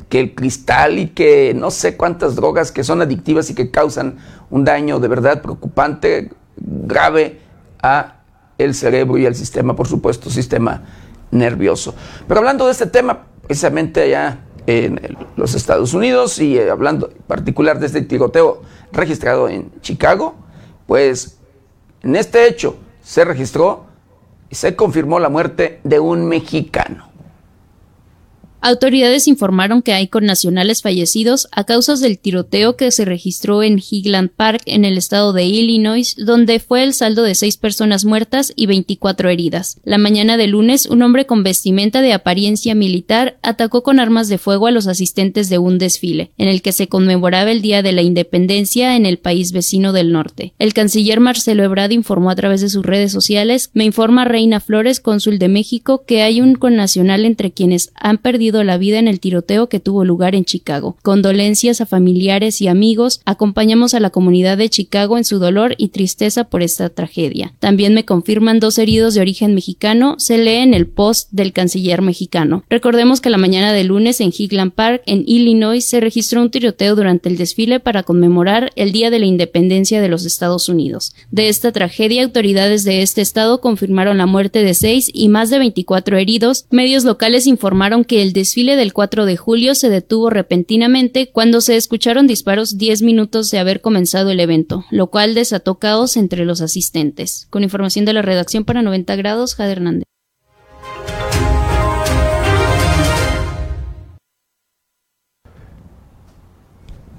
[0.09, 4.17] que el cristal y que no sé cuántas drogas que son adictivas y que causan
[4.49, 7.39] un daño de verdad preocupante, grave
[7.81, 8.15] a
[8.57, 10.83] el cerebro y al sistema, por supuesto, sistema
[11.33, 11.93] nervioso.
[12.27, 17.21] Pero hablando de este tema, precisamente allá en los Estados Unidos y eh, hablando en
[17.23, 20.35] particular de este tiroteo registrado en Chicago,
[20.87, 21.39] pues
[22.01, 23.85] en este hecho se registró
[24.49, 27.12] y se confirmó la muerte de un mexicano.
[28.65, 34.29] Autoridades informaron que hay connacionales fallecidos a causa del tiroteo que se registró en Higland
[34.29, 38.67] Park en el estado de Illinois, donde fue el saldo de seis personas muertas y
[38.67, 39.81] 24 heridas.
[39.83, 44.37] La mañana de lunes, un hombre con vestimenta de apariencia militar atacó con armas de
[44.37, 47.91] fuego a los asistentes de un desfile, en el que se conmemoraba el Día de
[47.91, 50.53] la Independencia en el país vecino del norte.
[50.57, 55.01] El canciller Marcelo Ebrard informó a través de sus redes sociales, me informa Reina Flores,
[55.01, 59.19] cónsul de México, que hay un connacional entre quienes han perdido la vida en el
[59.19, 60.95] tiroteo que tuvo lugar en Chicago.
[61.01, 65.87] Condolencias a familiares y amigos, acompañamos a la comunidad de Chicago en su dolor y
[65.87, 67.53] tristeza por esta tragedia.
[67.59, 72.01] También me confirman dos heridos de origen mexicano, se lee en el post del canciller
[72.01, 72.63] mexicano.
[72.69, 76.95] Recordemos que la mañana de lunes en Highland Park, en Illinois, se registró un tiroteo
[76.95, 81.15] durante el desfile para conmemorar el Día de la Independencia de los Estados Unidos.
[81.31, 85.59] De esta tragedia, autoridades de este estado confirmaron la muerte de seis y más de
[85.59, 86.65] 24 heridos.
[86.71, 91.77] Medios locales informaron que el desfile del 4 de julio se detuvo repentinamente cuando se
[91.77, 96.59] escucharon disparos 10 minutos de haber comenzado el evento, lo cual desató caos entre los
[96.59, 97.47] asistentes.
[97.49, 100.03] Con información de la redacción para 90 grados, Jade Hernández.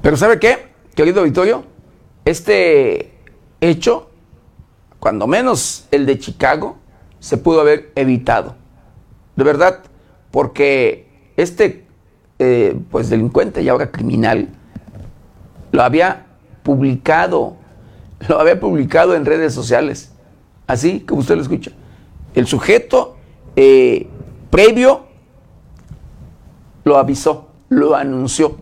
[0.02, 0.58] Pero ¿sabe qué,
[0.94, 1.64] querido Victorio?
[2.26, 3.14] Este
[3.62, 4.10] hecho,
[5.00, 6.76] cuando menos el de Chicago,
[7.18, 8.56] se pudo haber evitado.
[9.36, 9.84] De verdad,
[10.30, 11.03] porque
[11.36, 11.86] este
[12.38, 14.48] eh, pues delincuente y ahora criminal
[15.72, 16.26] lo había
[16.62, 17.56] publicado,
[18.28, 20.12] lo había publicado en redes sociales,
[20.66, 21.72] así como usted lo escucha.
[22.34, 23.16] El sujeto
[23.56, 24.08] eh,
[24.50, 25.04] previo
[26.84, 28.56] lo avisó, lo anunció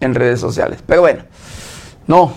[0.00, 0.82] en redes sociales.
[0.86, 1.24] Pero bueno,
[2.06, 2.32] no,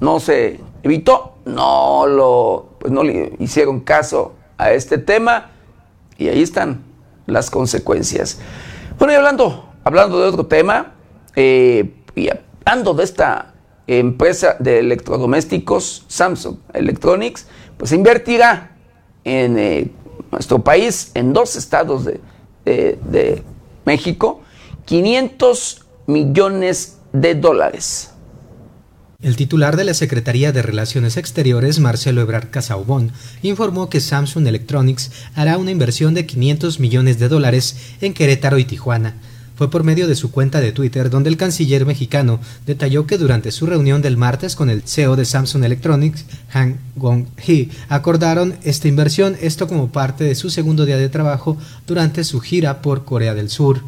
[0.00, 5.50] no se evitó, no lo, pues no le hicieron caso a este tema
[6.18, 6.82] y ahí están
[7.26, 8.40] las consecuencias.
[9.00, 10.92] Bueno, y hablando, hablando de otro tema,
[11.34, 13.54] eh, y hablando de esta
[13.86, 17.46] empresa de electrodomésticos, Samsung Electronics,
[17.78, 18.76] pues invertirá
[19.24, 19.90] en eh,
[20.30, 22.20] nuestro país, en dos estados de,
[22.66, 23.42] de
[23.86, 24.42] México,
[24.84, 28.09] 500 millones de dólares.
[29.22, 35.10] El titular de la Secretaría de Relaciones Exteriores, Marcelo Ebrard Casaubon, informó que Samsung Electronics
[35.34, 39.16] hará una inversión de 500 millones de dólares en Querétaro y Tijuana.
[39.56, 43.52] Fue por medio de su cuenta de Twitter donde el canciller mexicano detalló que durante
[43.52, 49.36] su reunión del martes con el CEO de Samsung Electronics, Han Gong-hee, acordaron esta inversión,
[49.42, 53.50] esto como parte de su segundo día de trabajo durante su gira por Corea del
[53.50, 53.82] Sur.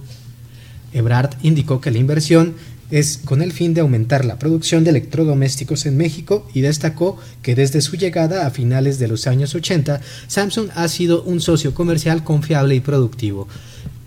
[0.93, 2.55] Ebrard indicó que la inversión
[2.91, 7.55] es con el fin de aumentar la producción de electrodomésticos en México y destacó que
[7.55, 12.25] desde su llegada a finales de los años 80, Samsung ha sido un socio comercial
[12.25, 13.49] confiable y productivo.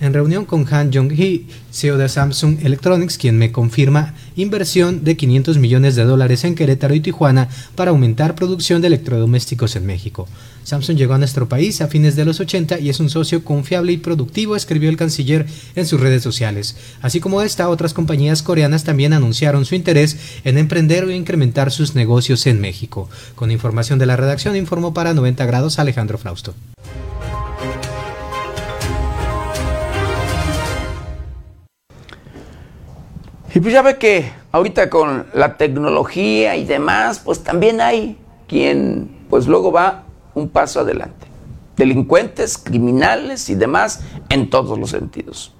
[0.05, 5.57] En reunión con Han Jong-hee, CEO de Samsung Electronics, quien me confirma inversión de 500
[5.57, 10.27] millones de dólares en Querétaro y Tijuana para aumentar producción de electrodomésticos en México.
[10.63, 13.93] Samsung llegó a nuestro país a fines de los 80 y es un socio confiable
[13.93, 16.75] y productivo, escribió el canciller en sus redes sociales.
[17.01, 21.95] Así como esta, otras compañías coreanas también anunciaron su interés en emprender o incrementar sus
[21.95, 23.09] negocios en México.
[23.33, 26.53] Con información de la redacción, informó para 90 grados Alejandro Frausto.
[33.55, 38.17] Y pues ya ve que ahorita con la tecnología y demás, pues también hay
[38.49, 40.03] quien pues luego va
[40.33, 41.25] un paso adelante.
[41.77, 45.53] delincuentes, criminales y demás en todos los sentidos.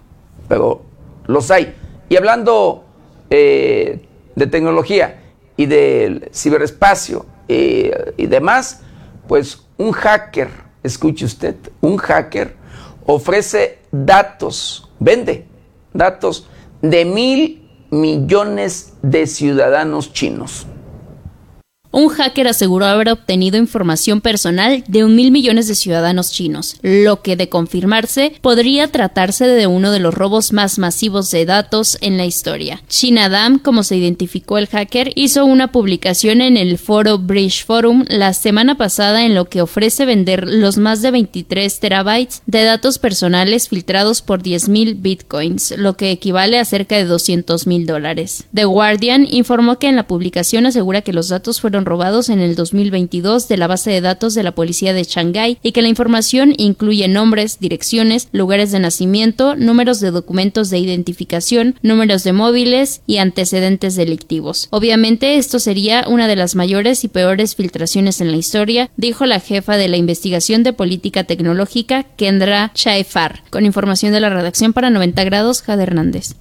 [0.49, 0.83] Pero
[1.25, 1.73] los hay.
[2.09, 2.83] Y hablando
[3.29, 5.21] eh, de tecnología
[5.55, 8.81] y del ciberespacio eh, y demás,
[9.25, 10.49] pues un hacker,
[10.83, 12.55] escuche usted, un hacker
[13.05, 15.45] ofrece datos, vende
[15.93, 16.49] datos
[16.81, 20.67] de mil millones de ciudadanos chinos
[21.95, 27.21] un hacker aseguró haber obtenido información personal de un mil millones de ciudadanos chinos, lo
[27.21, 32.17] que de confirmarse podría tratarse de uno de los robos más masivos de datos en
[32.17, 32.83] la historia.
[33.29, 38.33] Dam, como se identificó el hacker, hizo una publicación en el foro Bridge Forum la
[38.33, 43.69] semana pasada en lo que ofrece vender los más de 23 terabytes de datos personales
[43.69, 48.47] filtrados por 10.000 bitcoins, lo que equivale a cerca de 200 mil dólares.
[48.53, 52.55] The Guardian informó que en la publicación asegura que los datos fueron robados en el
[52.55, 56.53] 2022 de la base de datos de la policía de Shanghái y que la información
[56.57, 63.17] incluye nombres, direcciones, lugares de nacimiento, números de documentos de identificación, números de móviles y
[63.17, 64.67] antecedentes delictivos.
[64.71, 69.39] Obviamente esto sería una de las mayores y peores filtraciones en la historia, dijo la
[69.39, 74.89] jefa de la investigación de política tecnológica Kendra Chaefar, con información de la redacción para
[74.89, 76.35] 90 grados, Jade Hernández.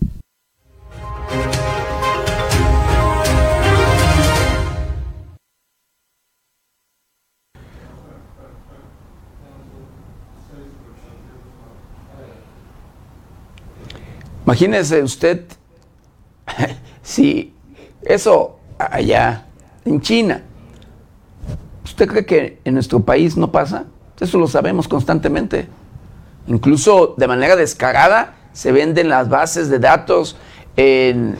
[14.45, 15.45] Imagínese usted
[17.03, 17.55] si
[18.03, 19.47] eso allá
[19.85, 20.43] en China,
[21.85, 23.85] ¿usted cree que en nuestro país no pasa?
[24.21, 25.67] Eso lo sabemos constantemente.
[26.47, 30.37] Incluso de manera descarada se venden las bases de datos
[30.77, 31.37] en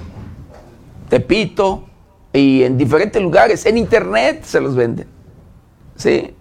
[1.09, 1.85] Tepito
[2.33, 3.67] y en diferentes lugares.
[3.67, 5.07] En internet se los venden.
[5.97, 6.35] Sí,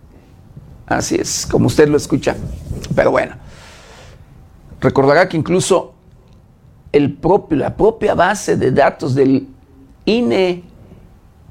[0.87, 2.35] así es, como usted lo escucha.
[2.95, 3.35] Pero bueno,
[4.79, 5.92] recordará que incluso
[6.93, 9.47] el propio, la propia base de datos del
[10.05, 10.63] INE,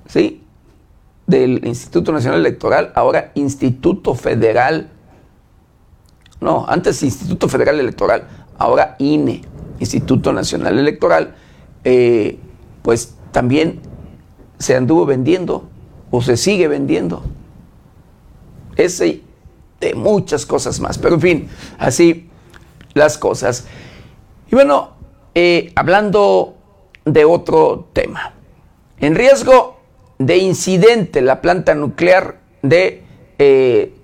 [0.06, 0.42] ¿sí?
[1.26, 4.88] del Instituto Nacional Electoral, ahora Instituto Federal,
[6.40, 8.26] no, antes Instituto Federal Electoral,
[8.56, 9.42] ahora INE,
[9.80, 11.34] Instituto Nacional Electoral,
[11.84, 12.38] eh,
[12.82, 13.80] pues también
[14.58, 15.68] se anduvo vendiendo
[16.10, 17.24] o se sigue vendiendo.
[18.76, 19.22] Ese
[19.80, 22.30] de muchas cosas más, pero en fin, así
[22.94, 23.66] las cosas.
[24.50, 24.91] Y bueno,
[25.34, 26.54] eh, hablando
[27.04, 28.34] de otro tema.
[28.98, 29.80] En riesgo
[30.18, 33.02] de incidente la planta nuclear de
[33.38, 33.94] eh,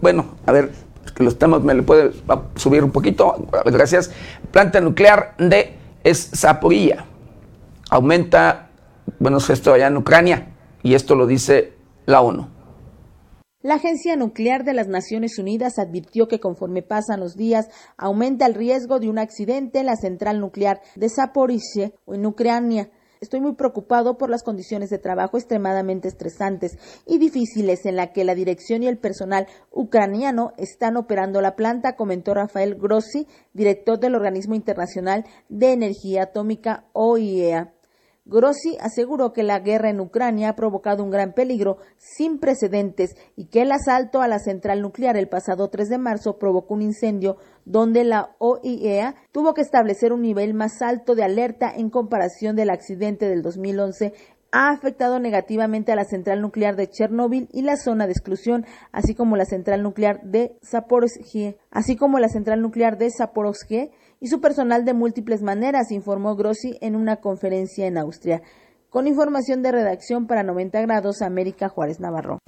[0.00, 0.70] bueno, a ver,
[1.14, 2.12] que lo estamos, me le puede
[2.56, 4.10] subir un poquito, gracias.
[4.50, 5.74] Planta nuclear de
[6.12, 7.06] Zaporilla.
[7.90, 8.68] Aumenta,
[9.18, 10.48] bueno, esto allá en Ucrania,
[10.82, 11.72] y esto lo dice
[12.06, 12.48] la ONU.
[13.60, 18.54] La Agencia Nuclear de las Naciones Unidas advirtió que conforme pasan los días aumenta el
[18.54, 22.88] riesgo de un accidente en la central nuclear de Zaporizhia en Ucrania.
[23.20, 28.22] Estoy muy preocupado por las condiciones de trabajo extremadamente estresantes y difíciles en la que
[28.22, 34.14] la dirección y el personal ucraniano están operando la planta, comentó Rafael Grossi, director del
[34.14, 37.74] Organismo Internacional de Energía Atómica OIEA.
[38.28, 43.46] Grossi aseguró que la guerra en Ucrania ha provocado un gran peligro sin precedentes y
[43.46, 47.38] que el asalto a la central nuclear el pasado 3 de marzo provocó un incendio
[47.64, 52.68] donde la OIEA tuvo que establecer un nivel más alto de alerta en comparación del
[52.68, 54.12] accidente del 2011
[54.50, 59.14] ha afectado negativamente a la central nuclear de Chernóbil y la zona de exclusión, así
[59.14, 64.40] como la central nuclear de Zaporozhye, así como la central nuclear de Zaporozhye y su
[64.40, 68.42] personal de múltiples maneras, informó Grossi en una conferencia en Austria.
[68.90, 72.38] Con información de redacción para 90 grados, América Juárez Navarro.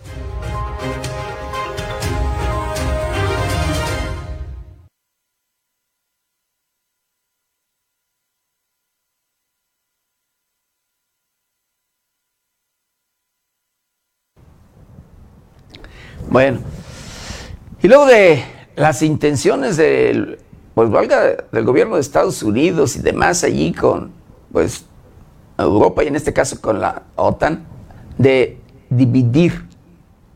[16.31, 16.61] Bueno,
[17.83, 18.45] y luego de
[18.77, 20.39] las intenciones del
[20.81, 24.13] pues valga del gobierno de Estados Unidos y demás allí con
[24.51, 24.87] pues
[25.59, 27.67] Europa y en este caso con la OTAN
[28.17, 28.59] de
[28.89, 29.69] dividir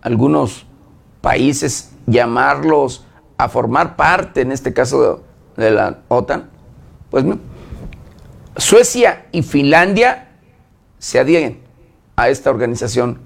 [0.03, 0.67] algunos
[1.23, 3.07] países, llamarlos
[3.39, 5.23] a formar parte en este caso
[5.57, 6.51] de, la OTAN,
[7.09, 7.25] pues
[8.59, 10.29] Suecia y Finlandia
[10.99, 11.63] se adhieren
[12.17, 13.19] a esta organización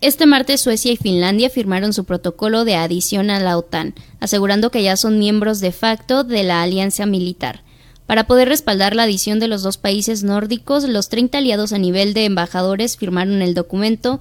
[0.00, 4.82] este martes Suecia y Finlandia firmaron su protocolo de adición a la OTAN, asegurando que
[4.84, 7.62] ya son miembros de facto de la alianza militar.
[8.06, 12.14] Para poder respaldar la adición de los dos países nórdicos, los 30 aliados a nivel
[12.14, 14.20] de embajadores firmaron el documento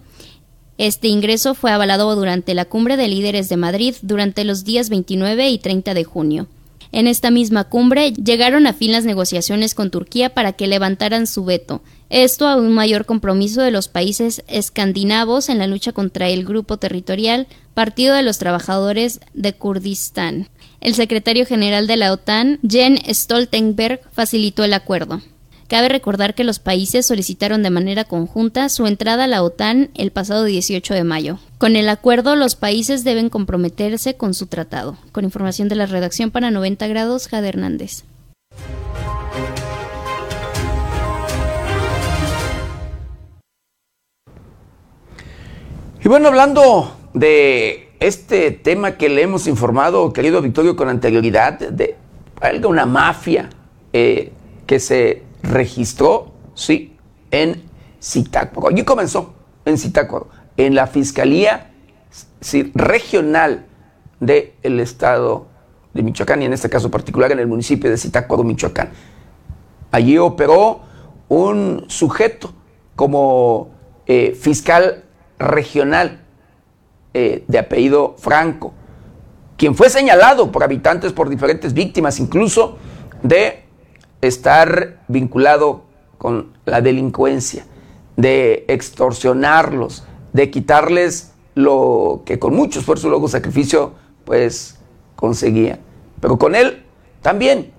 [0.79, 5.49] Este ingreso fue avalado durante la cumbre de líderes de Madrid durante los días 29
[5.49, 6.47] y 30 de junio.
[6.91, 11.45] En esta misma cumbre llegaron a fin las negociaciones con Turquía para que levantaran su
[11.45, 16.45] veto, esto a un mayor compromiso de los países escandinavos en la lucha contra el
[16.45, 20.49] grupo territorial Partido de los Trabajadores de Kurdistán.
[20.81, 25.21] El secretario general de la OTAN, Jens Stoltenberg, facilitó el acuerdo.
[25.67, 30.11] Cabe recordar que los países solicitaron de manera conjunta su entrada a la OTAN el
[30.11, 31.39] pasado 18 de mayo.
[31.57, 34.97] Con el acuerdo, los países deben comprometerse con su tratado.
[35.11, 38.05] Con información de la redacción para 90 grados, Jade Hernández.
[46.07, 51.97] Y bueno, hablando de este tema que le hemos informado, querido Victorio, con anterioridad, de
[52.65, 53.49] una mafia
[53.91, 54.31] eh,
[54.65, 56.95] que se registró, sí,
[57.29, 57.61] en
[58.01, 58.69] Zitácuaro.
[58.69, 59.33] Allí comenzó,
[59.65, 61.71] en Zitácuaro, en la Fiscalía
[62.73, 63.65] Regional
[64.21, 65.47] del Estado
[65.93, 68.91] de Michoacán y en este caso particular en el municipio de Zitácuaro, Michoacán.
[69.91, 70.79] Allí operó
[71.27, 72.53] un sujeto
[72.95, 73.71] como
[74.05, 75.03] eh, fiscal
[75.39, 76.21] regional
[77.13, 78.73] eh, de apellido Franco,
[79.57, 82.77] quien fue señalado por habitantes, por diferentes víctimas, incluso
[83.23, 83.63] de
[84.21, 85.83] estar vinculado
[86.17, 87.65] con la delincuencia,
[88.15, 93.93] de extorsionarlos, de quitarles lo que con mucho esfuerzo y luego sacrificio
[94.25, 94.77] pues
[95.15, 95.79] conseguía.
[96.19, 96.83] Pero con él
[97.21, 97.71] también,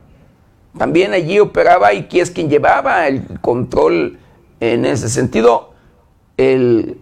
[0.77, 4.19] también allí operaba y que es quien llevaba el control
[4.61, 5.73] en ese sentido,
[6.37, 6.99] el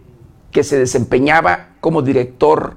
[0.53, 2.77] que se desempeñaba como director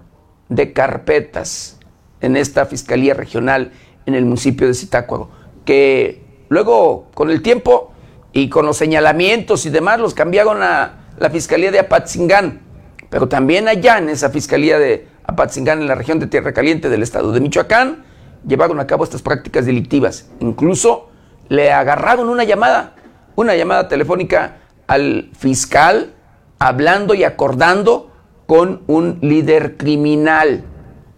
[0.49, 1.79] de carpetas
[2.21, 3.71] en esta Fiscalía Regional
[4.05, 5.29] en el municipio de Zitácuaro,
[5.65, 7.93] que luego con el tiempo
[8.33, 12.61] y con los señalamientos y demás los cambiaron a la Fiscalía de Apatzingán,
[13.09, 17.03] pero también allá en esa Fiscalía de Apatzingán, en la región de Tierra Caliente del
[17.03, 18.03] estado de Michoacán,
[18.47, 20.29] llevaron a cabo estas prácticas delictivas.
[20.39, 21.09] Incluso
[21.49, 22.95] le agarraron una llamada,
[23.35, 24.57] una llamada telefónica
[24.87, 26.13] al fiscal
[26.59, 28.11] hablando y acordando
[28.45, 30.63] con un líder criminal.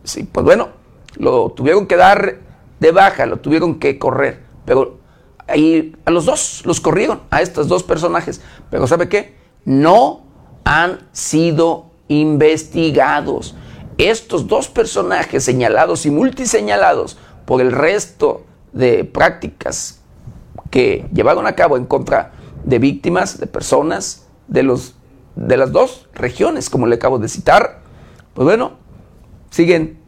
[0.04, 0.70] Sí, pues bueno,
[1.18, 2.38] lo tuvieron que dar
[2.80, 5.00] de baja, lo tuvieron que correr, pero
[5.48, 8.42] ahí a los dos los corrieron, a estos dos personajes.
[8.70, 9.36] Pero ¿sabe qué?
[9.66, 10.24] No
[10.64, 13.56] han sido investigados.
[13.98, 20.02] Estos dos personajes señalados y multiseñalados por el resto de prácticas
[20.70, 22.32] que llevaron a cabo en contra
[22.64, 24.96] de víctimas, de personas, de los
[25.36, 27.82] de las dos regiones, como le acabo de citar,
[28.34, 28.74] pues bueno,
[29.50, 30.00] siguen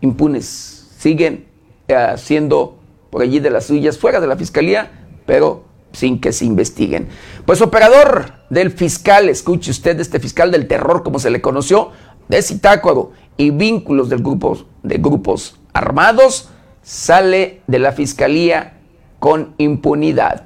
[0.00, 1.46] impunes, siguen
[1.88, 2.78] haciendo
[3.10, 4.90] por allí de las suyas fuera de la fiscalía,
[5.26, 7.08] pero sin que se investiguen.
[7.46, 11.90] Pues operador del fiscal, escuche usted, este fiscal del terror, como se le conoció,
[12.28, 16.50] de Citácuaro y vínculos del grupo, de grupos armados,
[16.82, 18.78] sale de la fiscalía
[19.18, 20.42] con impunidad.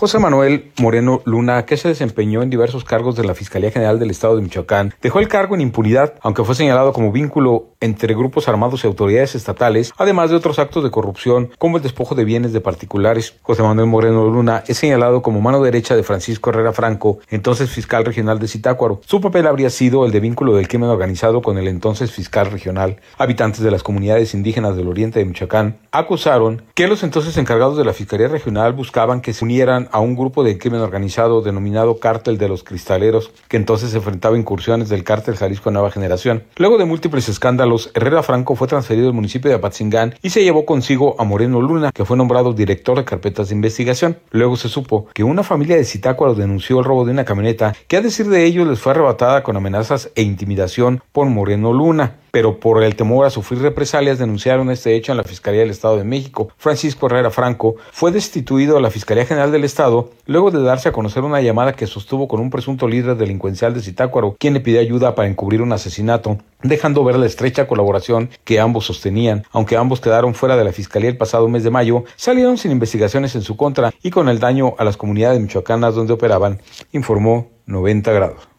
[0.00, 4.08] José Manuel Moreno Luna, que se desempeñó en diversos cargos de la Fiscalía General del
[4.08, 8.48] Estado de Michoacán, dejó el cargo en impunidad, aunque fue señalado como vínculo entre grupos
[8.48, 12.54] armados y autoridades estatales, además de otros actos de corrupción, como el despojo de bienes
[12.54, 13.34] de particulares.
[13.42, 18.06] José Manuel Moreno Luna es señalado como mano derecha de Francisco Herrera Franco, entonces fiscal
[18.06, 19.02] regional de Zitácuaro.
[19.04, 22.96] Su papel habría sido el de vínculo del crimen organizado con el entonces fiscal regional.
[23.18, 27.84] Habitantes de las comunidades indígenas del oriente de Michoacán acusaron que los entonces encargados de
[27.84, 32.38] la Fiscalía Regional buscaban que se unieran a un grupo de crimen organizado denominado Cártel
[32.38, 36.44] de los Cristaleros, que entonces enfrentaba incursiones del Cártel Jalisco Nueva Generación.
[36.56, 40.64] Luego de múltiples escándalos, Herrera Franco fue transferido al municipio de Apatzingán y se llevó
[40.64, 44.18] consigo a Moreno Luna, que fue nombrado director de carpetas de investigación.
[44.30, 47.96] Luego se supo que una familia de Zitácuaro denunció el robo de una camioneta que
[47.96, 52.60] a decir de ellos les fue arrebatada con amenazas e intimidación por Moreno Luna pero
[52.60, 56.04] por el temor a sufrir represalias denunciaron este hecho en la Fiscalía del Estado de
[56.04, 56.48] México.
[56.56, 60.92] Francisco Herrera Franco fue destituido a la Fiscalía General del Estado luego de darse a
[60.92, 64.80] conocer una llamada que sostuvo con un presunto líder delincuencial de Zitácuaro, quien le pidió
[64.80, 69.44] ayuda para encubrir un asesinato, dejando ver la estrecha colaboración que ambos sostenían.
[69.52, 73.34] Aunque ambos quedaron fuera de la Fiscalía el pasado mes de mayo, salieron sin investigaciones
[73.34, 76.60] en su contra y con el daño a las comunidades michoacanas donde operaban,
[76.92, 78.49] informó 90 grados.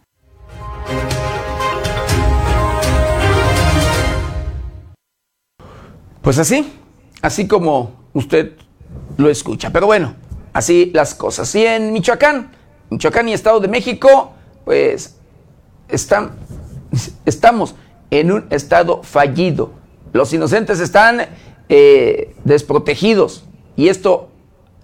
[6.21, 6.71] Pues así,
[7.21, 8.53] así como usted
[9.17, 9.71] lo escucha.
[9.71, 10.15] Pero bueno,
[10.53, 11.53] así las cosas.
[11.55, 12.51] Y en Michoacán,
[12.89, 15.15] Michoacán y Estado de México, pues
[15.87, 16.31] están,
[17.25, 17.75] estamos
[18.11, 19.71] en un estado fallido.
[20.13, 21.25] Los inocentes están
[21.69, 23.45] eh, desprotegidos.
[23.75, 24.29] Y esto,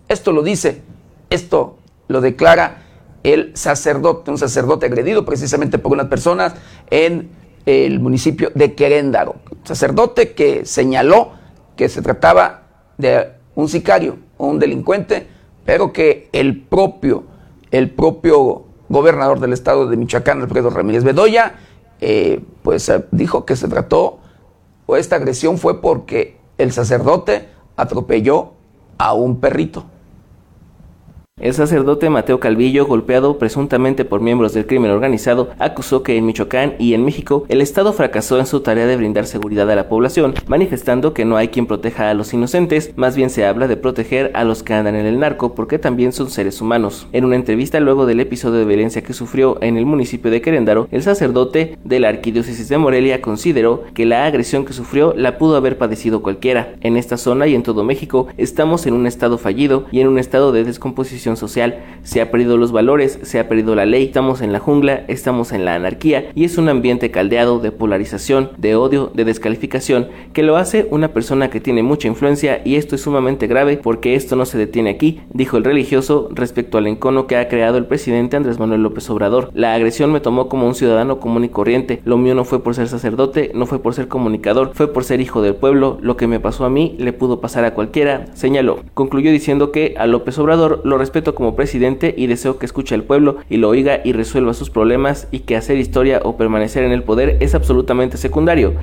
[0.07, 0.81] esto lo dice,
[1.29, 1.77] esto
[2.07, 2.83] lo declara
[3.23, 6.53] el sacerdote, un sacerdote agredido precisamente por unas personas
[6.89, 7.29] en
[7.67, 9.35] el municipio de Queréndaro.
[9.65, 11.31] sacerdote que señaló
[11.75, 12.63] que se trataba
[12.97, 15.27] de un sicario o un delincuente,
[15.65, 17.25] pero que el propio,
[17.69, 21.55] el propio gobernador del estado de Michoacán, Alfredo Ramírez Bedoya,
[21.99, 24.19] eh, pues eh, dijo que se trató,
[24.85, 28.53] o esta agresión fue porque el sacerdote atropelló
[28.97, 29.83] a un perrito.
[31.39, 36.73] El sacerdote Mateo Calvillo, golpeado presuntamente por miembros del crimen organizado, acusó que en Michoacán
[36.79, 40.33] y en México el Estado fracasó en su tarea de brindar seguridad a la población,
[40.47, 44.31] manifestando que no hay quien proteja a los inocentes, más bien se habla de proteger
[44.33, 47.05] a los que andan en el narco porque también son seres humanos.
[47.11, 50.87] En una entrevista luego del episodio de violencia que sufrió en el municipio de Queréndaro,
[50.89, 55.55] el sacerdote de la Arquidiócesis de Morelia consideró que la agresión que sufrió la pudo
[55.55, 56.73] haber padecido cualquiera.
[56.81, 60.17] En esta zona y en todo México estamos en un estado fallido y en un
[60.17, 64.41] estado de descomposición social, se ha perdido los valores, se ha perdido la ley, estamos
[64.41, 68.75] en la jungla, estamos en la anarquía y es un ambiente caldeado de polarización, de
[68.75, 73.01] odio, de descalificación, que lo hace una persona que tiene mucha influencia y esto es
[73.01, 77.35] sumamente grave porque esto no se detiene aquí, dijo el religioso respecto al encono que
[77.35, 79.51] ha creado el presidente Andrés Manuel López Obrador.
[79.53, 82.75] La agresión me tomó como un ciudadano común y corriente, lo mío no fue por
[82.75, 86.27] ser sacerdote, no fue por ser comunicador, fue por ser hijo del pueblo, lo que
[86.27, 88.79] me pasó a mí le pudo pasar a cualquiera, señaló.
[88.93, 93.37] Concluyó diciendo que a López Obrador lo como presidente y deseo que escuche al pueblo
[93.49, 97.03] y lo oiga y resuelva sus problemas y que hacer historia o permanecer en el
[97.03, 98.73] poder es absolutamente secundario.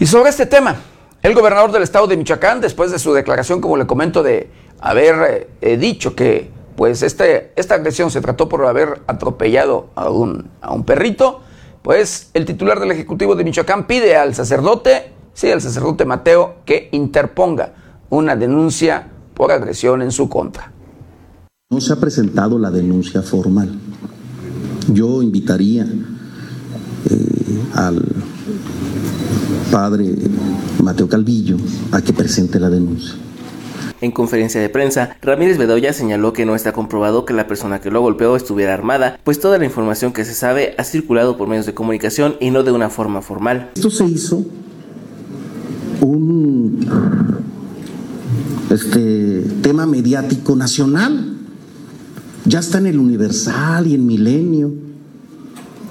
[0.00, 0.76] Y sobre este tema,
[1.22, 4.48] el gobernador del estado de Michoacán, después de su declaración, como le comento, de
[4.80, 10.48] haber eh, dicho que pues este, esta agresión se trató por haber atropellado a un,
[10.60, 11.40] a un perrito,
[11.82, 16.88] pues el titular del Ejecutivo de Michoacán pide al sacerdote sí, el sacerdote Mateo que
[16.90, 17.72] interponga
[18.10, 20.72] una denuncia por agresión en su contra.
[21.70, 23.70] No se ha presentado la denuncia formal.
[24.92, 28.04] Yo invitaría eh, al
[29.70, 30.12] padre
[30.82, 31.56] Mateo Calvillo
[31.92, 33.14] a que presente la denuncia.
[34.00, 37.90] En conferencia de prensa, Ramírez Bedoya señaló que no está comprobado que la persona que
[37.92, 41.66] lo golpeó estuviera armada, pues toda la información que se sabe ha circulado por medios
[41.66, 43.70] de comunicación y no de una forma formal.
[43.76, 44.44] Esto se hizo
[46.00, 46.80] un
[48.70, 51.36] este, tema mediático nacional.
[52.44, 54.72] Ya está en el Universal y en Milenio,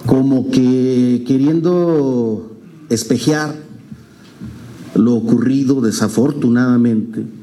[0.05, 2.57] como que queriendo
[2.89, 3.55] espejear
[4.95, 7.36] lo ocurrido desafortunadamente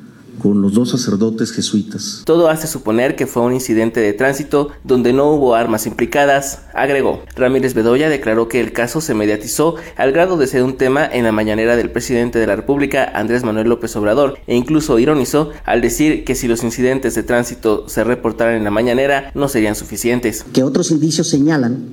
[0.45, 2.21] con los dos sacerdotes jesuitas.
[2.27, 7.23] Todo hace suponer que fue un incidente de tránsito donde no hubo armas implicadas, agregó.
[7.35, 11.25] Ramírez Bedoya declaró que el caso se mediatizó al grado de ser un tema en
[11.25, 15.81] la mañanera del presidente de la República, Andrés Manuel López Obrador, e incluso ironizó al
[15.81, 20.45] decir que si los incidentes de tránsito se reportaran en la mañanera no serían suficientes.
[20.53, 21.87] Que otros indicios señalan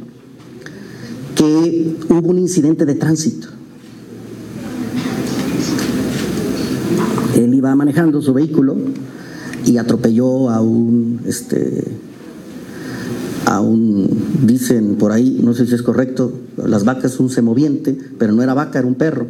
[1.35, 3.60] que hubo un incidente de tránsito
[7.43, 8.75] Él iba manejando su vehículo
[9.65, 11.83] y atropelló a un, este,
[13.45, 14.07] a un,
[14.43, 18.53] dicen por ahí, no sé si es correcto, las vacas un semoviente, pero no era
[18.53, 19.27] vaca, era un perro.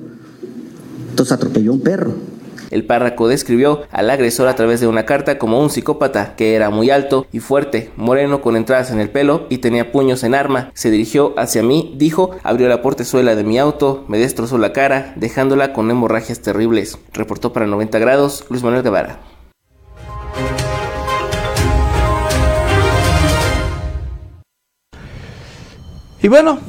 [1.09, 2.30] Entonces atropelló a un perro.
[2.72, 6.69] El párraco describió al agresor a través de una carta como un psicópata que era
[6.69, 10.72] muy alto y fuerte, moreno con entradas en el pelo y tenía puños en arma.
[10.74, 15.13] Se dirigió hacia mí, dijo, abrió la portezuela de mi auto, me destrozó la cara,
[15.17, 16.97] dejándola con hemorragias terribles.
[17.11, 19.19] Reportó para 90 grados Luis Manuel Guevara.
[26.24, 26.59] Y bueno,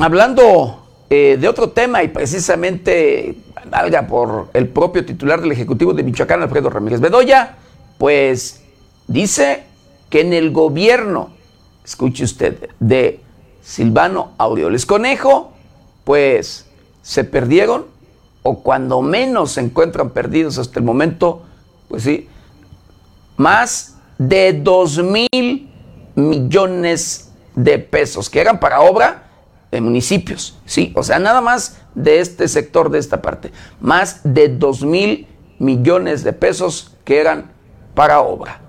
[0.00, 3.36] hablando eh, de otro tema y precisamente
[3.70, 7.56] valga por el propio titular del Ejecutivo de Michoacán, Alfredo Ramírez Bedoya,
[7.98, 8.62] pues
[9.06, 9.64] dice
[10.10, 11.30] que en el gobierno,
[11.84, 13.20] escuche usted, de
[13.62, 15.52] Silvano Aureoles Conejo,
[16.04, 16.66] pues
[17.02, 17.86] se perdieron,
[18.42, 21.42] o cuando menos se encuentran perdidos hasta el momento,
[21.88, 22.28] pues sí,
[23.36, 25.70] más de 2 mil
[26.14, 29.24] millones de pesos que eran para obra
[29.70, 34.48] de municipios, sí, o sea, nada más de este sector, de esta parte, más de
[34.48, 35.26] 2 mil
[35.58, 37.50] millones de pesos que eran
[37.94, 38.60] para obra.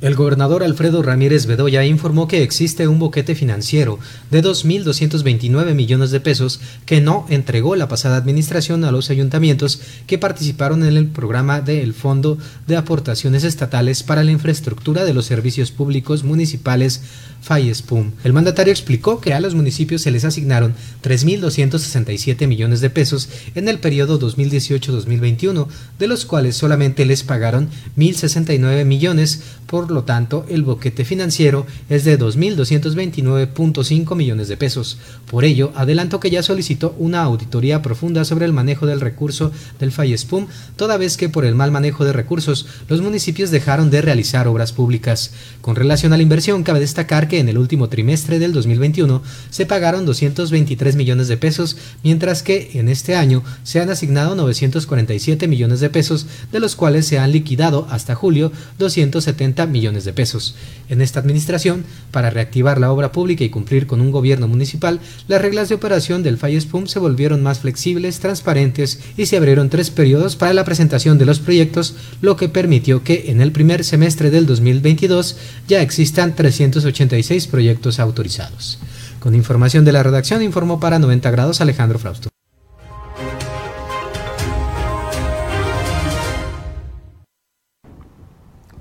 [0.00, 3.98] El gobernador Alfredo Ramírez Bedoya informó que existe un boquete financiero
[4.30, 10.16] de 2.229 millones de pesos que no entregó la pasada administración a los ayuntamientos que
[10.16, 15.70] participaron en el programa del Fondo de Aportaciones Estatales para la Infraestructura de los Servicios
[15.70, 17.02] Públicos Municipales
[17.42, 18.12] FAIESPUM.
[18.24, 23.68] El mandatario explicó que a los municipios se les asignaron 3.267 millones de pesos en
[23.68, 25.66] el periodo 2018-2021,
[25.98, 32.04] de los cuales solamente les pagaron 1.069 millones, por lo tanto el boquete financiero es
[32.04, 34.98] de 2.229.5 millones de pesos.
[35.30, 39.92] Por ello, adelanto que ya solicitó una auditoría profunda sobre el manejo del recurso del
[39.92, 44.48] FAIESPUM, toda vez que por el mal manejo de recursos los municipios dejaron de realizar
[44.48, 45.32] obras públicas.
[45.60, 49.66] Con relación a la inversión, cabe destacar que en el último trimestre del 2021 se
[49.66, 55.80] pagaron 223 millones de pesos, mientras que en este año se han asignado 947 millones
[55.80, 60.54] de pesos, de los cuales se han liquidado hasta julio 270 millones de pesos.
[60.88, 65.40] En esta administración, para reactivar la obra pública y cumplir con un gobierno municipal, las
[65.40, 70.36] reglas de operación del FAIESPUM se volvieron más flexibles, transparentes y se abrieron tres periodos
[70.36, 74.46] para la presentación de los proyectos, lo que permitió que en el primer semestre del
[74.46, 77.16] 2022 ya existan 380
[77.50, 78.78] proyectos autorizados.
[79.18, 82.29] Con información de la redacción informó para 90 grados Alejandro Frausto.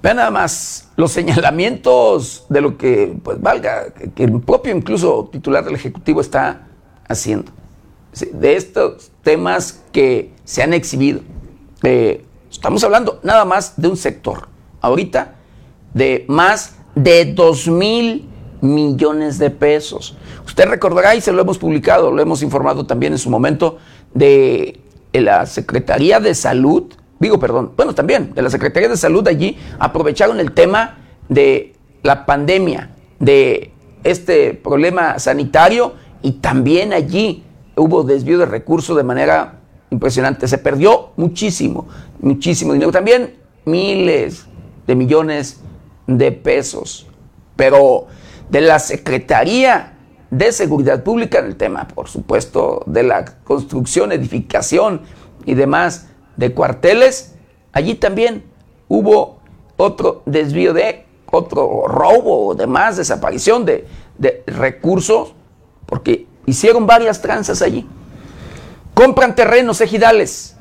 [0.01, 5.63] Vean nada más los señalamientos de lo que, pues valga, que el propio incluso titular
[5.65, 6.67] del Ejecutivo está
[7.07, 7.51] haciendo.
[8.31, 11.21] De estos temas que se han exhibido.
[11.83, 14.47] Eh, estamos hablando nada más de un sector.
[14.81, 15.35] Ahorita
[15.93, 18.29] de más de 2 mil
[18.61, 20.17] millones de pesos.
[20.45, 23.77] Usted recordará, y se lo hemos publicado, lo hemos informado también en su momento,
[24.13, 24.79] de
[25.13, 30.39] la Secretaría de Salud, digo, perdón, bueno, también de la Secretaría de Salud allí aprovecharon
[30.39, 30.97] el tema
[31.27, 33.71] de la pandemia, de
[34.03, 37.43] este problema sanitario y también allí
[37.75, 39.59] hubo desvío de recursos de manera
[39.89, 40.47] impresionante.
[40.47, 41.87] Se perdió muchísimo,
[42.21, 42.91] muchísimo dinero.
[42.91, 44.45] También miles
[44.87, 45.61] de millones
[46.07, 47.07] de pesos.
[47.55, 48.07] Pero
[48.49, 49.93] de la Secretaría
[50.31, 55.01] de Seguridad Pública en el tema, por supuesto, de la construcción, edificación
[55.45, 56.07] y demás
[56.39, 57.35] de cuarteles,
[57.73, 58.45] allí también
[58.87, 59.39] hubo
[59.75, 63.85] otro desvío de, otro robo o demás, desaparición de,
[64.17, 65.33] de recursos,
[65.85, 67.85] porque hicieron varias tranzas allí.
[68.93, 70.55] Compran terrenos ejidales,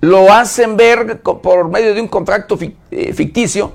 [0.00, 2.56] lo hacen ver por medio de un contrato
[2.92, 3.72] eh, ficticio,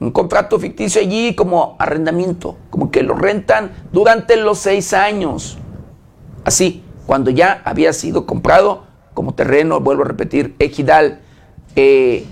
[0.00, 5.56] un contrato ficticio allí como arrendamiento, como que lo rentan durante los seis años.
[6.44, 8.85] Así, cuando ya había sido comprado
[9.16, 11.20] como terreno, vuelvo a repetir, ejidal.
[11.74, 12.26] Eh,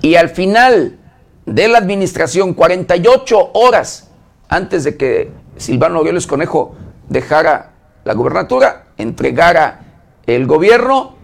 [0.00, 0.98] y al final
[1.44, 4.10] de la administración, 48 horas
[4.48, 6.74] antes de que Silvano Aureoles Conejo
[7.10, 7.74] dejara
[8.04, 9.82] la gubernatura, entregara
[10.26, 11.16] el gobierno,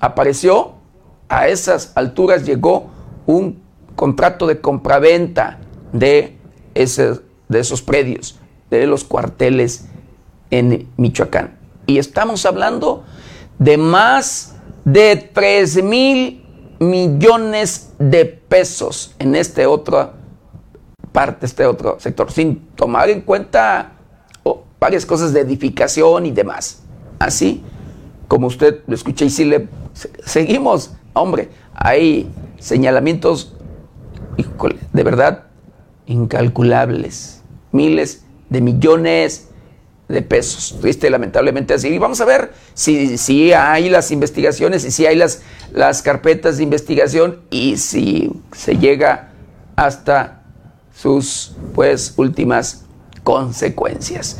[0.00, 0.74] apareció,
[1.28, 2.90] a esas alturas llegó
[3.26, 3.62] un
[3.94, 5.60] contrato de compraventa
[5.92, 6.36] de,
[6.74, 9.86] ese, de esos predios, de los cuarteles
[10.50, 11.56] en Michoacán.
[11.86, 13.04] Y estamos hablando
[13.58, 14.53] de más
[14.84, 16.44] de 3 mil
[16.78, 20.12] millones de pesos en este otro
[21.12, 23.92] parte, este otro sector, sin tomar en cuenta
[24.42, 26.82] oh, varias cosas de edificación y demás.
[27.18, 27.62] Así
[28.26, 29.68] como usted lo escucha y si le
[30.24, 32.28] seguimos, hombre, hay
[32.58, 33.54] señalamientos
[34.92, 35.44] de verdad,
[36.06, 39.50] incalculables, miles de millones
[40.08, 40.76] de pesos.
[40.80, 41.88] Triste, lamentablemente así.
[41.88, 45.42] Y vamos a ver si, si hay las investigaciones y si hay las,
[45.72, 49.30] las carpetas de investigación y si se llega
[49.76, 50.42] hasta
[50.94, 52.84] sus pues últimas
[53.22, 54.38] consecuencias.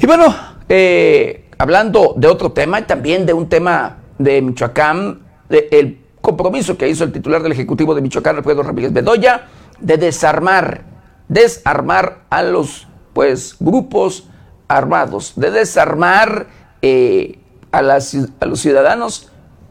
[0.00, 0.34] Y bueno,
[0.68, 6.88] eh, hablando de otro tema y también de un tema de Michoacán, el compromiso que
[6.88, 9.48] hizo el titular del Ejecutivo de Michoacán, Alfredo Ramírez Bedoya,
[9.80, 10.82] de desarmar,
[11.28, 14.28] desarmar a los pues grupos
[14.68, 16.46] armados, de desarmar
[16.80, 17.38] eh,
[17.70, 19.28] a, las, a, los ciudadanos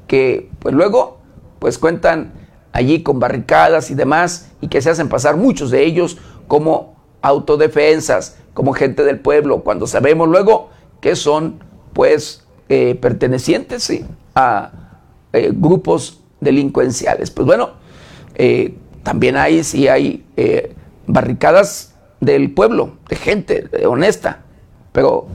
[0.08, 1.20] que pues luego
[1.60, 2.34] pues cuentan
[2.72, 6.18] allí con barricadas y demás y que se hacen pasar muchos de ellos
[6.48, 10.70] como autodefensas, como gente del pueblo, cuando sabemos luego
[11.00, 11.64] que son
[11.94, 13.92] pues eh, pertenecientes
[14.36, 14.72] a
[15.34, 17.32] eh, grupos delincuenciales.
[17.32, 17.72] Pues bueno,
[19.04, 20.26] también hay, sí hay
[21.06, 21.91] barricadas
[22.22, 24.44] del pueblo, de gente honesta,
[24.94, 25.28] pero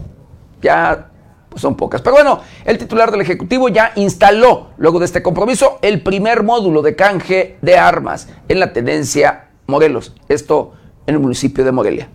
[0.63, 1.11] ya
[1.51, 2.01] pues, son pocas.
[2.01, 6.81] Pero bueno, el titular del Ejecutivo ya instaló, luego de este compromiso, el primer módulo
[6.81, 10.15] de canje de armas en la tenencia Morelos.
[10.29, 10.73] Esto
[11.07, 12.09] en el municipio de Morelia.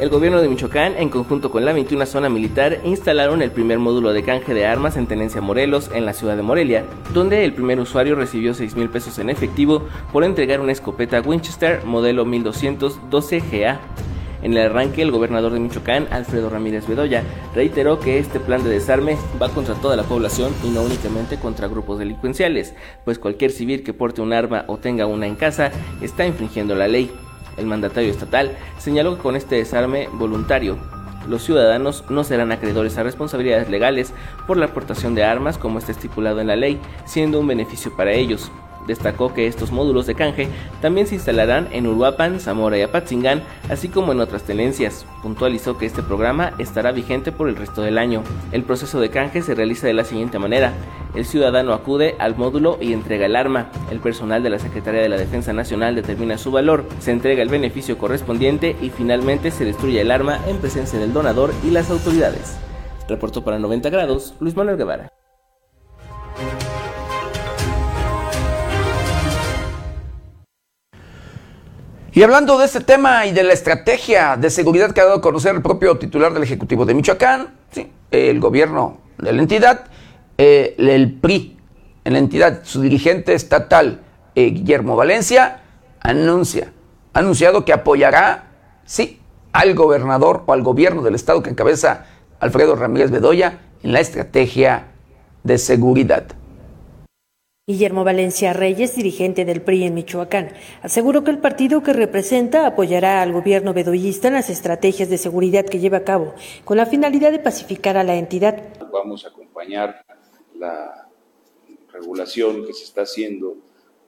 [0.00, 4.12] El gobierno de Michoacán, en conjunto con la 21 Zona Militar, instalaron el primer módulo
[4.12, 7.78] de canje de armas en Tenencia Morelos, en la ciudad de Morelia, donde el primer
[7.78, 13.80] usuario recibió 6 mil pesos en efectivo por entregar una escopeta Winchester modelo 1212 GA.
[14.42, 17.22] En el arranque, el gobernador de Michoacán, Alfredo Ramírez Bedoya,
[17.54, 21.68] reiteró que este plan de desarme va contra toda la población y no únicamente contra
[21.68, 22.74] grupos delincuenciales,
[23.04, 25.70] pues cualquier civil que porte un arma o tenga una en casa
[26.02, 27.12] está infringiendo la ley.
[27.56, 30.76] El mandatario estatal señaló que con este desarme voluntario,
[31.28, 34.12] los ciudadanos no serán acreedores a responsabilidades legales
[34.46, 38.12] por la aportación de armas como está estipulado en la ley, siendo un beneficio para
[38.12, 38.50] ellos.
[38.86, 40.48] Destacó que estos módulos de canje
[40.80, 45.06] también se instalarán en Uruapan, Zamora y Apatzingán, así como en otras tenencias.
[45.22, 48.22] Puntualizó que este programa estará vigente por el resto del año.
[48.52, 50.72] El proceso de canje se realiza de la siguiente manera.
[51.14, 53.70] El ciudadano acude al módulo y entrega el arma.
[53.90, 57.48] El personal de la Secretaría de la Defensa Nacional determina su valor, se entrega el
[57.48, 62.58] beneficio correspondiente y finalmente se destruye el arma en presencia del donador y las autoridades.
[63.08, 65.10] Reportó para 90 grados Luis Manuel Guevara.
[72.16, 75.20] Y hablando de este tema y de la estrategia de seguridad que ha dado a
[75.20, 77.90] conocer el propio titular del Ejecutivo de Michoacán, ¿sí?
[78.12, 79.86] el gobierno de la entidad,
[80.38, 81.58] eh, el PRI,
[82.04, 84.02] en la entidad, su dirigente estatal,
[84.36, 85.62] eh, Guillermo Valencia,
[85.98, 86.72] anuncia,
[87.14, 88.44] ha anunciado que apoyará,
[88.84, 89.20] sí,
[89.52, 92.06] al gobernador o al gobierno del estado que encabeza
[92.38, 94.84] Alfredo Ramírez Bedoya en la estrategia
[95.42, 96.26] de seguridad.
[97.66, 100.50] Guillermo Valencia Reyes, dirigente del PRI en Michoacán,
[100.82, 105.64] aseguró que el partido que representa apoyará al gobierno bedoyista en las estrategias de seguridad
[105.64, 106.34] que lleva a cabo,
[106.66, 108.62] con la finalidad de pacificar a la entidad.
[108.92, 110.04] Vamos a acompañar
[110.58, 111.08] la
[111.90, 113.56] regulación que se está haciendo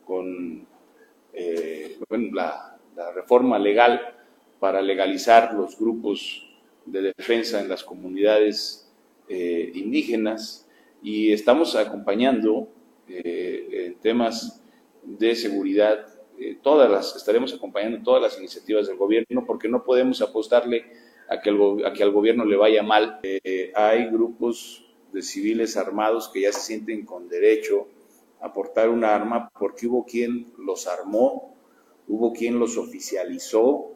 [0.04, 0.66] con
[1.32, 1.96] eh,
[2.34, 2.76] la,
[3.14, 4.02] reforma legal
[4.60, 6.46] para legalizar los grupos
[6.84, 8.92] de defensa en las comunidades
[9.30, 10.68] eh, indígenas
[11.02, 12.75] y estamos acompañando
[13.08, 14.62] en temas
[15.02, 16.06] de seguridad,
[16.38, 20.84] eh, todas las, estaremos acompañando todas las iniciativas del gobierno porque no podemos apostarle
[21.28, 21.50] a que,
[21.84, 23.20] a que al gobierno le vaya mal.
[23.22, 27.88] Eh, hay grupos de civiles armados que ya se sienten con derecho
[28.40, 31.54] a portar un arma porque hubo quien los armó,
[32.06, 33.92] hubo quien los oficializó,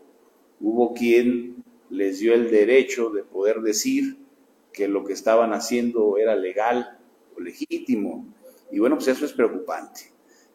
[0.61, 4.17] hubo quien les dio el derecho de poder decir
[4.73, 6.99] que lo que estaban haciendo era legal
[7.37, 8.27] o legítimo.
[8.73, 10.11] Y bueno, pues eso es preocupante.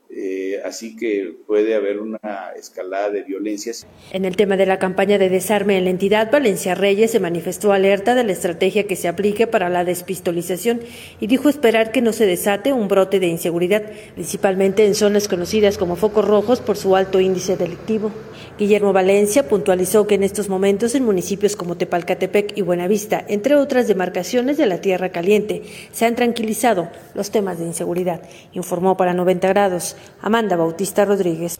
[0.09, 2.19] Eh, así que puede haber una
[2.55, 3.87] escalada de violencias.
[4.11, 7.73] En el tema de la campaña de desarme en la entidad, Valencia Reyes se manifestó
[7.73, 10.81] alerta de la estrategia que se aplique para la despistolización
[11.19, 15.77] y dijo esperar que no se desate un brote de inseguridad, principalmente en zonas conocidas
[15.77, 18.11] como focos rojos por su alto índice delictivo.
[18.57, 23.89] Guillermo Valencia puntualizó que en estos momentos en municipios como Tepalcatepec y Buenavista, entre otras
[23.89, 28.21] demarcaciones de la Tierra Caliente, se han tranquilizado los temas de inseguridad.
[28.53, 31.57] Informó para 90 grados Amanda Bautista Rodríguez.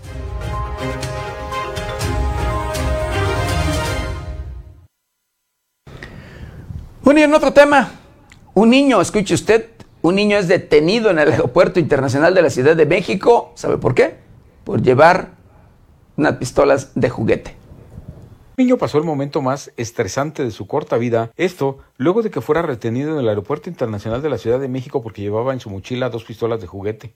[7.03, 7.91] Bueno, y en otro tema,
[8.53, 9.65] un niño, escuche usted,
[10.01, 13.51] un niño es detenido en el Aeropuerto Internacional de la Ciudad de México.
[13.55, 14.15] ¿Sabe por qué?
[14.63, 15.34] Por llevar
[16.18, 17.55] unas pistolas de juguete.
[18.57, 22.39] El niño pasó el momento más estresante de su corta vida, esto luego de que
[22.39, 25.70] fuera retenido en el Aeropuerto Internacional de la Ciudad de México porque llevaba en su
[25.70, 27.13] mochila dos pistolas de juguete.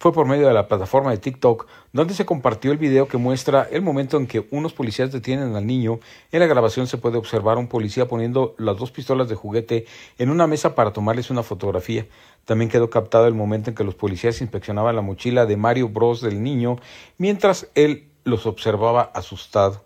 [0.00, 3.68] Fue por medio de la plataforma de TikTok donde se compartió el video que muestra
[3.70, 6.00] el momento en que unos policías detienen al niño.
[6.32, 9.86] En la grabación se puede observar a un policía poniendo las dos pistolas de juguete
[10.18, 12.08] en una mesa para tomarles una fotografía.
[12.44, 16.20] También quedó captado el momento en que los policías inspeccionaban la mochila de Mario Bros
[16.20, 16.78] del niño
[17.16, 19.84] mientras él los observaba asustado.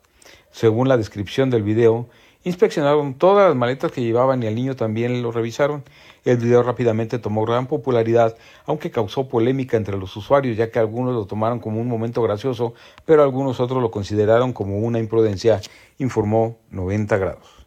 [0.50, 2.08] Según la descripción del video,
[2.44, 5.84] inspeccionaron todas las maletas que llevaban y al niño también lo revisaron.
[6.24, 11.14] El video rápidamente tomó gran popularidad, aunque causó polémica entre los usuarios, ya que algunos
[11.14, 12.74] lo tomaron como un momento gracioso,
[13.04, 15.60] pero algunos otros lo consideraron como una imprudencia,
[15.98, 17.66] informó 90 grados.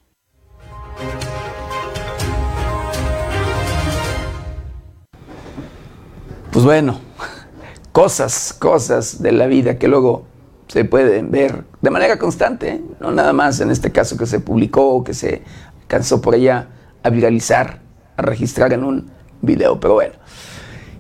[6.51, 6.99] Pues bueno,
[7.91, 10.25] cosas, cosas de la vida que luego
[10.69, 12.81] se pueden ver de manera constante, ¿eh?
[12.99, 15.41] no nada más en este caso que se publicó que se
[15.81, 16.67] alcanzó por allá
[17.01, 17.79] a viralizar,
[18.15, 19.11] a registrar en un
[19.41, 20.13] video, pero bueno.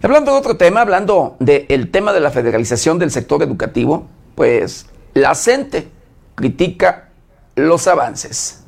[0.01, 5.35] Hablando de otro tema, hablando del tema de la federalización del sector educativo, pues la
[5.35, 5.89] CENTE
[6.35, 7.09] critica
[7.55, 8.63] los avances.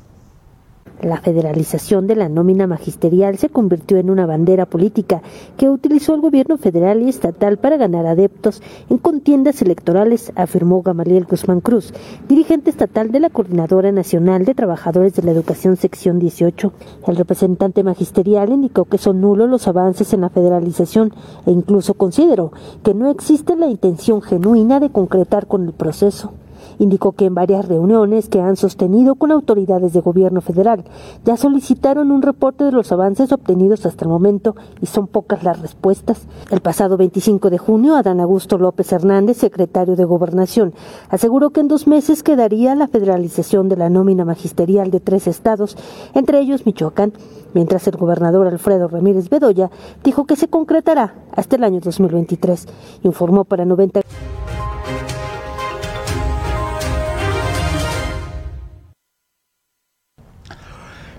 [1.02, 5.20] La federalización de la nómina magisterial se convirtió en una bandera política
[5.56, 11.24] que utilizó el gobierno federal y estatal para ganar adeptos en contiendas electorales, afirmó Gamaliel
[11.24, 11.92] Guzmán Cruz,
[12.28, 16.72] dirigente estatal de la Coordinadora Nacional de Trabajadores de la Educación Sección 18.
[17.08, 21.12] El representante magisterial indicó que son nulos los avances en la federalización
[21.46, 22.52] e incluso consideró
[22.84, 26.32] que no existe la intención genuina de concretar con el proceso.
[26.78, 30.84] Indicó que en varias reuniones que han sostenido con autoridades de gobierno federal
[31.24, 35.60] ya solicitaron un reporte de los avances obtenidos hasta el momento y son pocas las
[35.60, 36.26] respuestas.
[36.50, 40.74] El pasado 25 de junio, Adán Augusto López Hernández, secretario de Gobernación,
[41.08, 45.76] aseguró que en dos meses quedaría la federalización de la nómina magisterial de tres estados,
[46.14, 47.12] entre ellos Michoacán,
[47.54, 49.70] mientras el gobernador Alfredo Ramírez Bedoya
[50.02, 52.66] dijo que se concretará hasta el año 2023.
[53.02, 54.00] Informó para 90.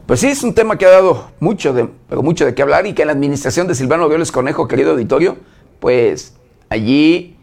[0.06, 2.86] Pues sí, es un tema que ha dado mucho de, pero mucho de qué hablar
[2.86, 5.38] y que en la administración de Silvano Violes Conejo, querido auditorio,
[5.80, 6.36] pues
[6.68, 7.38] allí,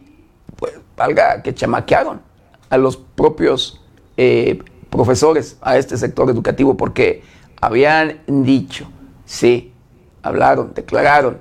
[0.57, 2.21] pues valga que chamaquearon
[2.69, 3.81] a los propios
[4.15, 4.59] eh,
[4.91, 7.23] profesores, a este sector educativo, porque
[7.59, 8.87] habían dicho,
[9.25, 9.73] sí,
[10.21, 11.39] hablaron, declararon,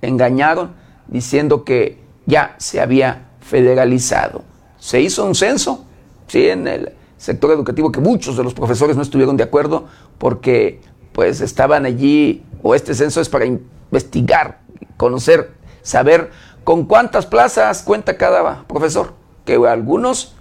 [0.00, 0.72] engañaron,
[1.08, 4.42] diciendo que ya se había federalizado.
[4.78, 5.84] Se hizo un censo,
[6.26, 6.92] sí, en el
[7.24, 9.86] sector educativo que muchos de los profesores no estuvieron de acuerdo
[10.18, 10.82] porque
[11.14, 14.60] pues estaban allí, o este censo es para investigar,
[14.98, 16.30] conocer, saber
[16.64, 19.14] con cuántas plazas cuenta cada profesor,
[19.46, 20.34] que algunos,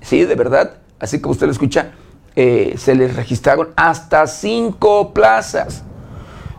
[0.00, 1.92] sí, de verdad, así como usted lo escucha,
[2.36, 5.82] eh, se les registraron hasta cinco plazas.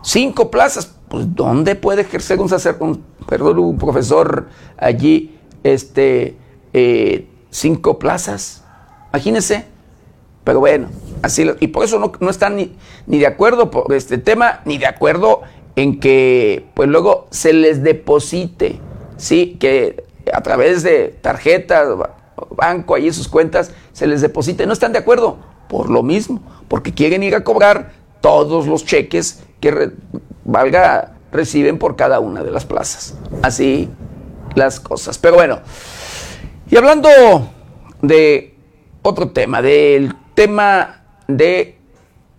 [0.04, 6.36] Cinco plazas, pues ¿dónde puede ejercer un sacerdote, perdón, un profesor allí, este,
[6.72, 8.62] eh, cinco plazas?
[9.12, 9.71] Imagínense,
[10.44, 10.88] pero bueno,
[11.22, 12.76] así y por eso no, están ni,
[13.06, 15.42] ni, de acuerdo por este tema, ni de acuerdo
[15.76, 18.80] en que pues luego se les deposite,
[19.16, 21.88] sí, que a través de tarjetas,
[22.56, 24.66] banco, ahí sus cuentas, se les deposite.
[24.66, 25.38] No están de acuerdo
[25.68, 29.92] por lo mismo, porque quieren ir a cobrar todos los cheques que
[30.44, 33.14] valga reciben por cada una de las plazas.
[33.42, 33.88] Así
[34.54, 35.18] las cosas.
[35.18, 35.60] Pero bueno,
[36.70, 37.08] y hablando
[38.02, 38.54] de
[39.02, 41.76] otro tema, del tema de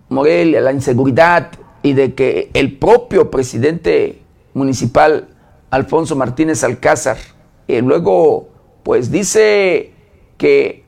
[0.09, 4.21] Morelia, la inseguridad y de que el propio presidente
[4.53, 5.27] municipal,
[5.69, 7.17] Alfonso Martínez Alcázar,
[7.67, 8.49] eh, luego
[8.83, 9.91] pues dice
[10.37, 10.83] que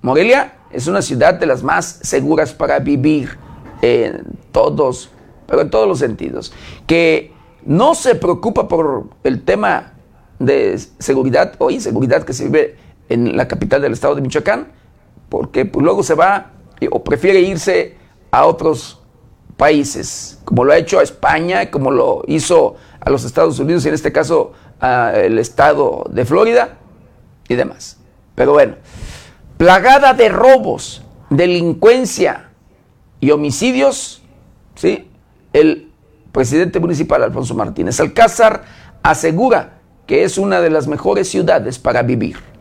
[0.00, 3.36] Morelia es una ciudad de las más seguras para vivir
[3.82, 4.22] en
[4.52, 5.10] todos,
[5.46, 6.52] pero en todos los sentidos,
[6.86, 7.32] que
[7.64, 9.92] no se preocupa por el tema
[10.38, 12.76] de seguridad o inseguridad que se vive
[13.08, 14.68] en la capital del estado de Michoacán,
[15.32, 16.50] porque pues, luego se va
[16.90, 17.96] o prefiere irse
[18.30, 19.00] a otros
[19.56, 23.88] países, como lo ha hecho a España, como lo hizo a los Estados Unidos y
[23.88, 26.76] en este caso al estado de Florida
[27.48, 27.96] y demás.
[28.34, 28.74] Pero bueno,
[29.56, 32.50] plagada de robos, delincuencia
[33.18, 34.20] y homicidios,
[34.74, 35.08] ¿sí?
[35.54, 35.90] El
[36.30, 38.64] presidente municipal Alfonso Martínez Alcázar
[39.02, 42.51] asegura que es una de las mejores ciudades para vivir.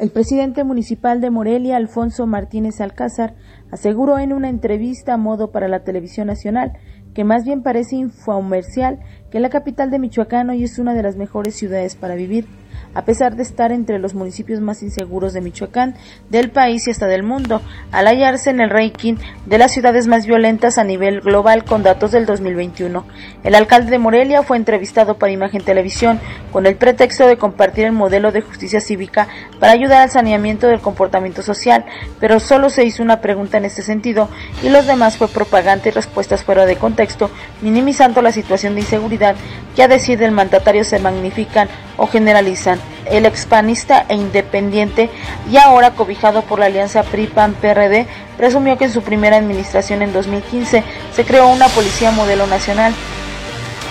[0.00, 3.34] El presidente municipal de Morelia, Alfonso Martínez Alcázar,
[3.70, 6.72] aseguró en una entrevista a modo para la televisión nacional
[7.12, 11.16] que más bien parece infomercial que la capital de Michoacán hoy es una de las
[11.16, 12.46] mejores ciudades para vivir
[12.94, 15.94] a pesar de estar entre los municipios más inseguros de Michoacán,
[16.28, 17.60] del país y hasta del mundo,
[17.92, 19.14] al hallarse en el ranking
[19.46, 23.04] de las ciudades más violentas a nivel global con datos del 2021.
[23.44, 26.20] El alcalde de Morelia fue entrevistado para Imagen Televisión
[26.52, 29.28] con el pretexto de compartir el modelo de justicia cívica
[29.58, 31.84] para ayudar al saneamiento del comportamiento social,
[32.18, 34.28] pero solo se hizo una pregunta en este sentido
[34.62, 37.30] y los demás fue propaganda y respuestas fuera de contexto,
[37.60, 39.36] minimizando la situación de inseguridad
[39.76, 41.68] que a decir del mandatario se magnifican
[42.00, 45.10] o generalizan el expanista e independiente
[45.50, 48.06] y ahora cobijado por la alianza PRI-PAN-PRD,
[48.38, 50.82] presumió que en su primera administración en 2015
[51.14, 52.94] se creó una policía modelo nacional.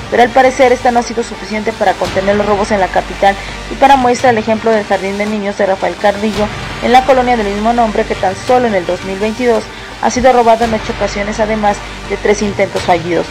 [0.09, 3.35] Pero al parecer esta no ha sido suficiente para contener los robos en la capital
[3.71, 6.47] y para muestra el ejemplo del jardín de niños de Rafael Carrillo
[6.83, 9.63] en la colonia del mismo nombre que tan solo en el 2022
[10.01, 11.77] ha sido robado en ocho ocasiones además
[12.09, 13.27] de tres intentos fallidos.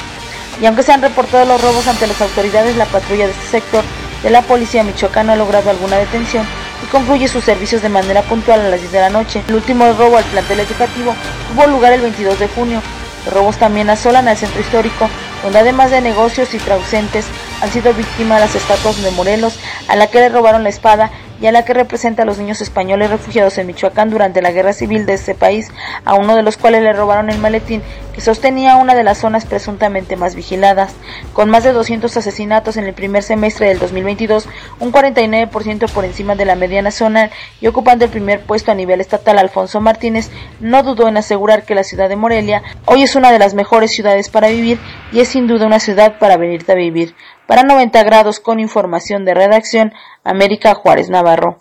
[0.61, 3.83] Y aunque se han reportado los robos ante las autoridades, la patrulla de este sector
[4.23, 6.47] de la policía michoacana ha logrado alguna detención
[6.83, 9.43] y concluye sus servicios de manera puntual a las 10 de la noche.
[9.49, 11.15] El último robo al plantel educativo
[11.51, 12.83] tuvo lugar el 22 de junio.
[13.25, 15.09] Los robos también asolan al centro histórico,
[15.43, 17.27] donde además de negocios y trausentes
[17.61, 19.59] han sido víctimas las estatuas de Morelos,
[19.89, 21.11] a la que le robaron la espada
[21.41, 24.73] y a la que representa a los niños españoles refugiados en Michoacán durante la guerra
[24.73, 25.71] civil de ese país,
[26.05, 27.83] a uno de los cuales le robaron el maletín
[28.13, 30.93] que sostenía una de las zonas presuntamente más vigiladas.
[31.33, 34.49] Con más de 200 asesinatos en el primer semestre del 2022,
[34.81, 37.31] un 49% por encima de la media nacional
[37.61, 40.31] y ocupando el primer puesto a nivel estatal, Alfonso Martínez
[40.61, 43.93] no dudó en asegurar que la ciudad de Morelia hoy es una de las mejores
[43.93, 44.79] ciudades para vivir
[45.13, 47.15] y es sin duda una ciudad para venirte a vivir.
[47.49, 51.57] Para 90 grados con información de redacción, América Juárez Navarro.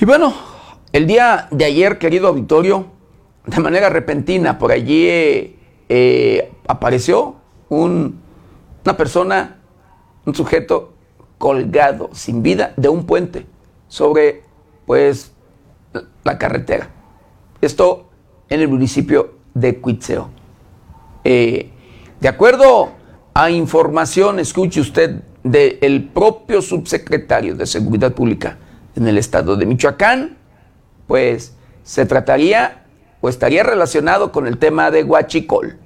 [0.00, 0.32] Y bueno,
[0.92, 2.86] el día de ayer, querido auditorio,
[3.46, 5.08] de manera repentina, por allí
[5.88, 7.34] eh, apareció
[7.68, 8.20] un,
[8.84, 9.58] una persona,
[10.24, 10.92] un sujeto
[11.36, 13.44] colgado, sin vida, de un puente
[13.88, 14.44] sobre,
[14.86, 15.33] pues,
[16.24, 16.90] la carretera.
[17.60, 18.10] Esto
[18.48, 20.30] en el municipio de Cuitzeo.
[21.24, 21.70] Eh,
[22.20, 22.92] de acuerdo
[23.34, 28.56] a información, escuche usted, del propio subsecretario de Seguridad Pública
[28.96, 30.38] en el estado de Michoacán,
[31.06, 32.86] pues se trataría
[33.20, 35.78] o estaría relacionado con el tema de Huachicol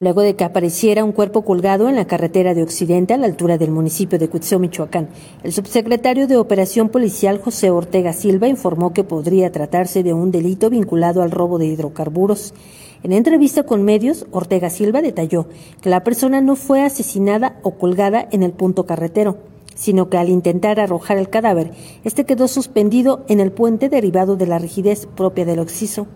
[0.00, 3.58] luego de que apareciera un cuerpo colgado en la carretera de Occidente a la altura
[3.58, 5.08] del municipio de Cuitzeo, Michoacán.
[5.42, 10.70] El subsecretario de Operación Policial José Ortega Silva informó que podría tratarse de un delito
[10.70, 12.54] vinculado al robo de hidrocarburos.
[13.02, 15.46] En entrevista con medios, Ortega Silva detalló
[15.80, 19.36] que la persona no fue asesinada o colgada en el punto carretero,
[19.74, 21.72] sino que al intentar arrojar el cadáver,
[22.04, 26.06] este quedó suspendido en el puente derivado de la rigidez propia del occiso.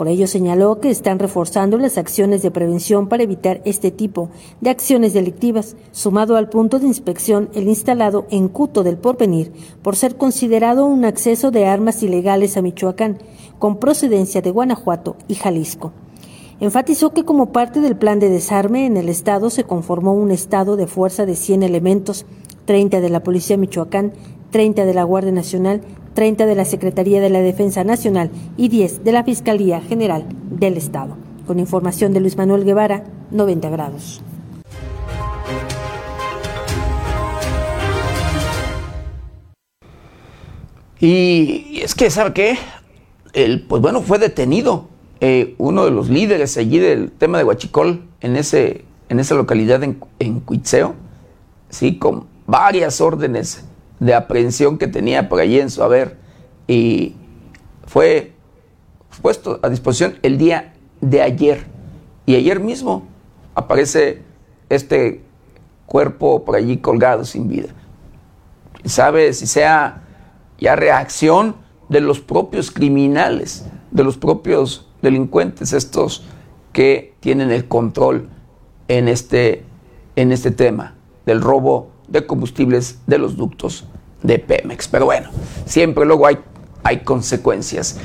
[0.00, 4.30] Por ello señaló que están reforzando las acciones de prevención para evitar este tipo
[4.62, 9.96] de acciones delictivas, sumado al punto de inspección el instalado en Cuto del Porvenir por
[9.96, 13.18] ser considerado un acceso de armas ilegales a Michoacán,
[13.58, 15.92] con procedencia de Guanajuato y Jalisco.
[16.60, 20.76] Enfatizó que como parte del plan de desarme en el Estado se conformó un estado
[20.76, 22.24] de fuerza de 100 elementos,
[22.64, 24.14] 30 de la Policía Michoacán,
[24.50, 25.82] 30 de la Guardia Nacional,
[26.14, 30.76] 30 de la Secretaría de la Defensa Nacional y 10 de la Fiscalía General del
[30.76, 31.16] Estado.
[31.46, 34.22] Con información de Luis Manuel Guevara, 90 grados.
[41.00, 42.58] Y es que, ¿sabe qué?
[43.32, 44.88] El, pues bueno, fue detenido
[45.20, 49.82] eh, uno de los líderes allí del tema de Huachicol en, ese, en esa localidad
[49.82, 50.94] en, en Cuitzeo,
[51.70, 51.96] ¿sí?
[51.96, 53.64] con varias órdenes
[54.00, 56.16] de aprehensión que tenía por allí en su haber
[56.66, 57.14] y
[57.84, 58.32] fue
[59.22, 61.66] puesto a disposición el día de ayer.
[62.26, 63.06] Y ayer mismo
[63.54, 64.22] aparece
[64.68, 65.22] este
[65.86, 67.68] cuerpo por allí colgado sin vida.
[68.84, 70.04] ¿Sabe si sea
[70.58, 71.56] ya reacción
[71.88, 76.24] de los propios criminales, de los propios delincuentes, estos
[76.72, 78.28] que tienen el control
[78.88, 79.64] en este,
[80.16, 80.94] en este tema
[81.26, 83.86] del robo de combustibles de los ductos
[84.22, 84.88] de Pemex.
[84.88, 85.30] Pero bueno,
[85.64, 86.38] siempre luego hay,
[86.82, 87.96] hay consecuencias.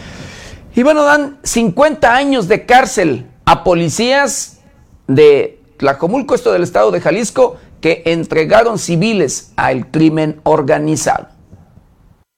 [0.76, 4.60] Y bueno, dan 50 años de cárcel a policías
[5.08, 11.35] de Tlacomulco, esto del estado de Jalisco, que entregaron civiles al crimen organizado.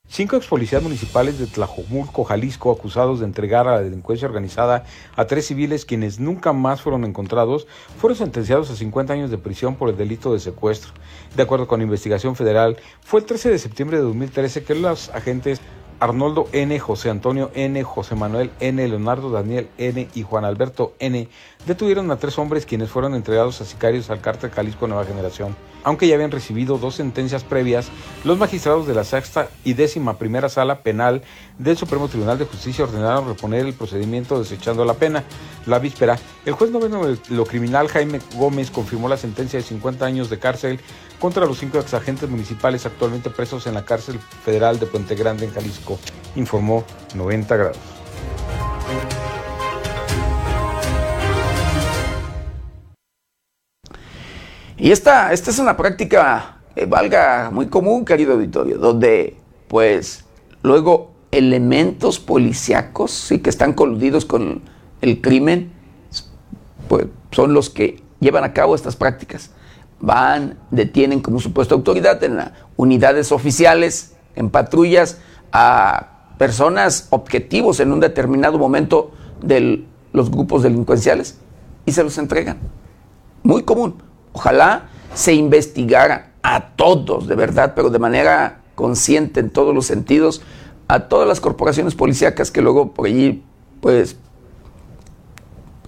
[0.10, 4.86] Cinco ex policías municipales de Tlajomulco, Jalisco, acusados de entregar a la delincuencia organizada
[5.18, 7.68] a tres civiles quienes nunca más fueron encontrados,
[8.00, 10.94] fueron sentenciados a 50 años de prisión por el delito de secuestro.
[11.36, 15.10] De acuerdo con la investigación federal, fue el 13 de septiembre de 2013 que los
[15.10, 15.60] agentes
[16.00, 20.08] Arnoldo N., José Antonio N., José Manuel N., Leonardo Daniel N.
[20.14, 21.28] y Juan Alberto N.
[21.68, 25.56] detuvieron a tres hombres quienes fueron entregados a sicarios al cártel Jalisco Nueva Generación.
[25.84, 27.90] Aunque ya habían recibido dos sentencias previas,
[28.24, 31.22] los magistrados de la sexta y décima primera sala penal
[31.60, 35.24] del Supremo Tribunal de Justicia ordenaron reponer el procedimiento desechando la pena.
[35.66, 40.06] La víspera, el juez noveno de lo criminal Jaime Gómez confirmó la sentencia de 50
[40.06, 40.80] años de cárcel
[41.20, 45.54] contra los cinco exagentes municipales actualmente presos en la cárcel federal de Puente Grande en
[45.54, 46.00] Jalisco,
[46.36, 47.78] informó 90 grados.
[54.78, 59.36] Y esta, esta es una práctica, eh, valga, muy común, querido auditorio, donde
[59.68, 60.26] pues
[60.62, 64.62] luego elementos policíacos, sí, que están coludidos con
[65.02, 65.72] el crimen,
[66.88, 69.52] pues son los que llevan a cabo estas prácticas
[70.00, 72.40] van, detienen como supuesta autoridad en
[72.76, 75.20] unidades oficiales, en patrullas,
[75.52, 81.40] a personas objetivos en un determinado momento de los grupos delincuenciales
[81.86, 82.60] y se los entregan.
[83.44, 84.07] Muy común.
[84.38, 84.84] Ojalá
[85.16, 90.44] se investigara a todos, de verdad, pero de manera consciente en todos los sentidos,
[90.88, 93.44] a todas las corporaciones policíacas que luego por allí,
[93.82, 94.16] pues,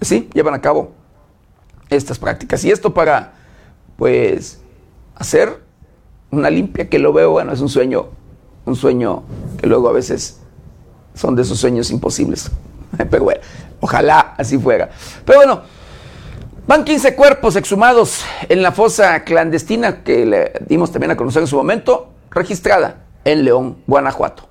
[0.00, 0.90] sí, llevan a cabo
[1.90, 2.64] estas prácticas.
[2.64, 3.34] Y esto para,
[3.96, 4.60] pues,
[5.14, 5.62] hacer
[6.32, 8.06] una limpia que lo veo, bueno, es un sueño,
[8.66, 9.22] un sueño
[9.60, 10.40] que luego a veces
[11.14, 12.50] son de esos sueños imposibles.
[13.10, 13.42] Pero bueno,
[13.78, 14.90] ojalá así fuera.
[15.24, 15.62] Pero bueno,
[16.66, 21.48] van 15 cuerpos exhumados en la fosa clandestina que le dimos también a conocer en
[21.48, 24.48] su momento, registrada en León, Guanajuato.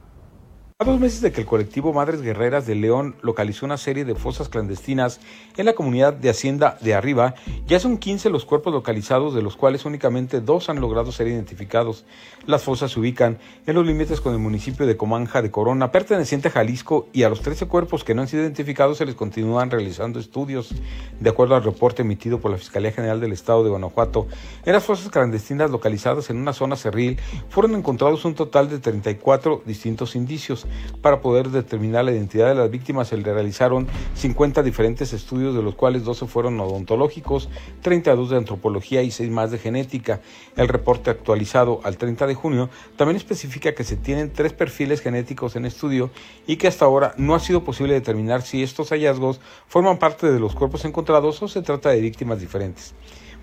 [0.81, 4.15] A dos meses de que el colectivo Madres Guerreras de León localizó una serie de
[4.15, 5.19] fosas clandestinas
[5.57, 7.36] en la comunidad de Hacienda de Arriba,
[7.68, 12.06] ya son 15 los cuerpos localizados, de los cuales únicamente dos han logrado ser identificados.
[12.49, 16.47] Las fosas se ubican en los límites con el municipio de Comanja de Corona, perteneciente
[16.47, 19.69] a Jalisco, y a los 13 cuerpos que no han sido identificados se les continúan
[19.69, 20.73] realizando estudios.
[21.19, 24.26] De acuerdo al reporte emitido por la Fiscalía General del Estado de Guanajuato,
[24.65, 27.19] en las fosas clandestinas localizadas en una zona cerril
[27.49, 30.65] fueron encontrados un total de 34 distintos indicios.
[31.03, 35.61] Para poder determinar la identidad de las víctimas se le realizaron 50 diferentes estudios, de
[35.61, 37.47] los cuales 12 fueron odontológicos,
[37.84, 40.21] 32 de antropología y 6 más de genética.
[40.55, 45.55] El reporte actualizado al 30 de junio también especifica que se tienen tres perfiles genéticos
[45.55, 46.09] en estudio
[46.47, 50.39] y que hasta ahora no ha sido posible determinar si estos hallazgos forman parte de
[50.39, 52.95] los cuerpos encontrados o se trata de víctimas diferentes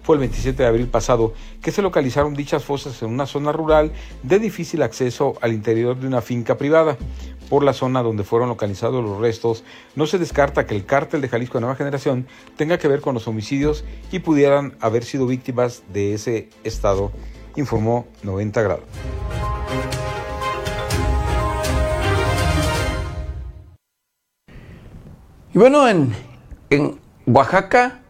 [0.06, 3.90] fue el 27 de abril pasado que se localizaron dichas fosas en una zona rural
[4.23, 6.97] de difícil acceso al interior de una finca privada.
[7.51, 9.64] Por la zona donde fueron localizados los restos,
[9.97, 13.14] no se descarta que el cártel de Jalisco de Nueva Generación tenga que ver con
[13.14, 17.10] los homicidios y pudieran haber sido víctimas de ese estado,
[17.57, 18.85] informó 90 grados.
[25.55, 26.12] Y bueno, en,
[26.70, 28.01] en Oaxaca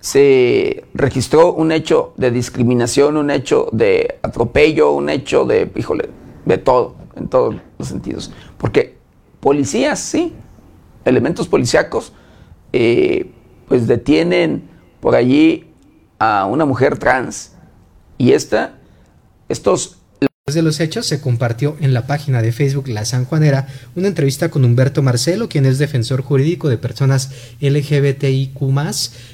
[0.00, 6.08] se registró un hecho de discriminación, un hecho de atropello, un hecho de, híjole,
[6.44, 8.32] de todo, en todos los sentidos.
[8.56, 8.96] Porque
[9.40, 10.32] policías, sí,
[11.04, 12.12] elementos policíacos,
[12.72, 13.32] eh,
[13.68, 14.68] pues detienen
[15.00, 15.72] por allí
[16.18, 17.56] a una mujer trans.
[18.18, 18.75] Y esta,
[19.48, 19.96] estos
[20.54, 23.66] de los hechos, se compartió en la página de Facebook La San Juanera
[23.96, 28.62] una entrevista con Humberto Marcelo, quien es defensor jurídico de personas LGBTIQ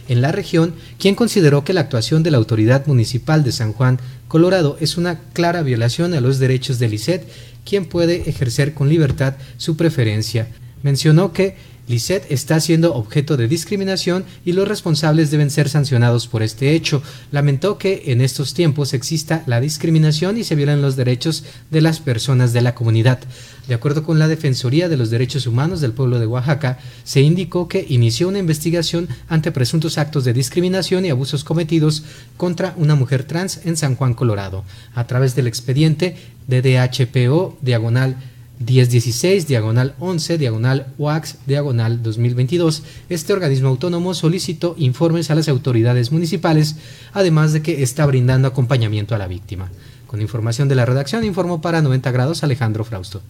[0.09, 4.01] en la región, quien consideró que la actuación de la autoridad municipal de San Juan,
[4.26, 7.28] Colorado, es una clara violación a los derechos de Lisset,
[7.66, 10.48] quien puede ejercer con libertad su preferencia.
[10.82, 11.56] Mencionó que
[11.88, 17.02] Lisette está siendo objeto de discriminación y los responsables deben ser sancionados por este hecho.
[17.32, 21.98] Lamentó que en estos tiempos exista la discriminación y se violen los derechos de las
[21.98, 23.18] personas de la comunidad.
[23.66, 27.68] De acuerdo con la Defensoría de los Derechos Humanos del pueblo de Oaxaca, se indicó
[27.68, 32.04] que inició una investigación ante presuntos actos de discriminación y abusos cometidos
[32.36, 34.64] contra una mujer trans en San Juan, Colorado,
[34.94, 38.16] a través del expediente DDHPO diagonal
[38.64, 46.12] 1016, diagonal 11, diagonal UAX, diagonal 2022, este organismo autónomo solicitó informes a las autoridades
[46.12, 46.76] municipales,
[47.12, 49.70] además de que está brindando acompañamiento a la víctima.
[50.06, 53.22] Con información de la redacción, informó para 90 grados Alejandro Frausto.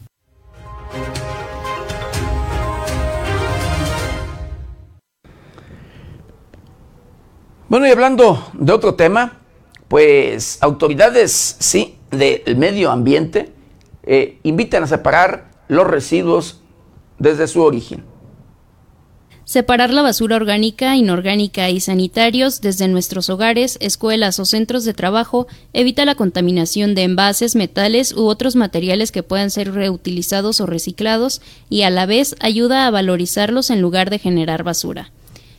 [7.68, 9.38] Bueno, y hablando de otro tema,
[9.88, 13.52] pues autoridades, sí, del medio ambiente,
[14.04, 16.60] eh, invitan a separar los residuos
[17.18, 18.04] desde su origen.
[19.44, 25.46] Separar la basura orgánica, inorgánica y sanitarios desde nuestros hogares, escuelas o centros de trabajo
[25.72, 31.42] evita la contaminación de envases, metales u otros materiales que puedan ser reutilizados o reciclados
[31.68, 35.10] y a la vez ayuda a valorizarlos en lugar de generar basura.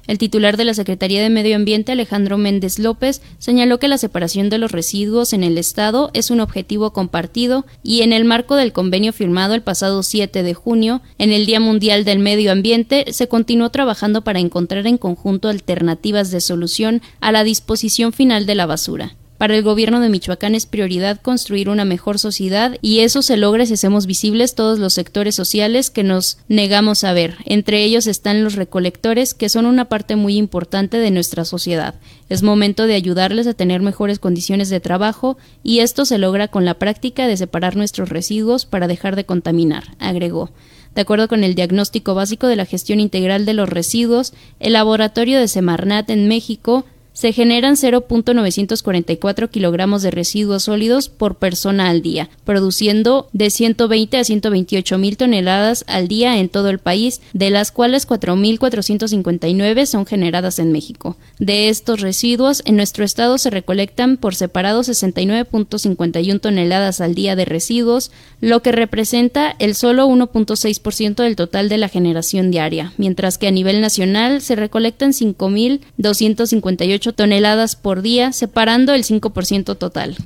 [0.06, 4.50] El titular de la Secretaría de Medio Ambiente, Alejandro Méndez López, señaló que la separación
[4.50, 8.74] de los residuos en el Estado es un objetivo compartido y en el marco del
[8.74, 13.30] convenio firmado el pasado 7 de junio, en el Día Mundial del Medio Ambiente, se
[13.30, 18.66] continuó trabajando para encontrar en conjunto alternativas de solución a la disposición final de la
[18.66, 19.16] basura.
[19.44, 23.66] Para el gobierno de Michoacán es prioridad construir una mejor sociedad y eso se logra
[23.66, 27.36] si hacemos visibles todos los sectores sociales que nos negamos a ver.
[27.44, 31.96] Entre ellos están los recolectores, que son una parte muy importante de nuestra sociedad.
[32.30, 36.64] Es momento de ayudarles a tener mejores condiciones de trabajo y esto se logra con
[36.64, 40.52] la práctica de separar nuestros residuos para dejar de contaminar, agregó.
[40.96, 45.38] De acuerdo con el diagnóstico básico de la gestión integral de los residuos, el laboratorio
[45.38, 52.30] de Semarnat en México se generan 0.944 kilogramos de residuos sólidos por persona al día,
[52.44, 57.72] produciendo de 120 a 128 mil toneladas al día en todo el país, de las
[57.72, 61.16] cuales 4.459 son generadas en México.
[61.40, 67.46] De estos residuos, en nuestro estado se recolectan por separado 69.51 toneladas al día de
[67.46, 68.12] residuos,
[68.42, 73.52] lo que representa el solo 1.6% del total de la generación diaria, mientras que a
[73.52, 80.18] nivel nacional se recolectan 5.258 toneladas por día, separando el 5% total.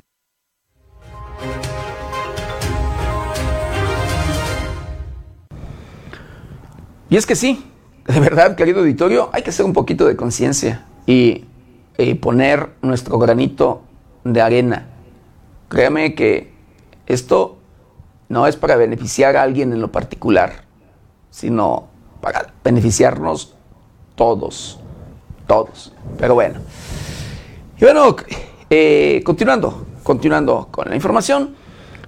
[7.10, 7.64] Y es que sí,
[8.06, 11.44] de verdad, querido auditorio, hay que hacer un poquito de conciencia y,
[12.20, 13.82] poner nuestro granito
[14.22, 14.86] de arena.
[15.68, 16.52] Créame que
[17.06, 17.58] esto
[18.28, 20.62] no es para beneficiar a alguien en lo particular,
[21.30, 21.88] sino
[22.20, 23.56] para beneficiarnos
[24.14, 24.78] todos
[25.48, 25.92] todos.
[26.16, 26.60] Pero bueno.
[27.76, 28.14] Y bueno,
[28.70, 31.56] eh, continuando, continuando con la información,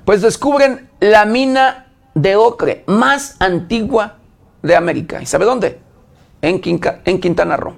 [0.05, 4.19] pues descubren la mina de ocre más antigua
[4.63, 5.21] de América.
[5.21, 5.81] ¿Y sabe dónde?
[6.43, 6.61] En,
[7.05, 7.75] en Quintana Roo.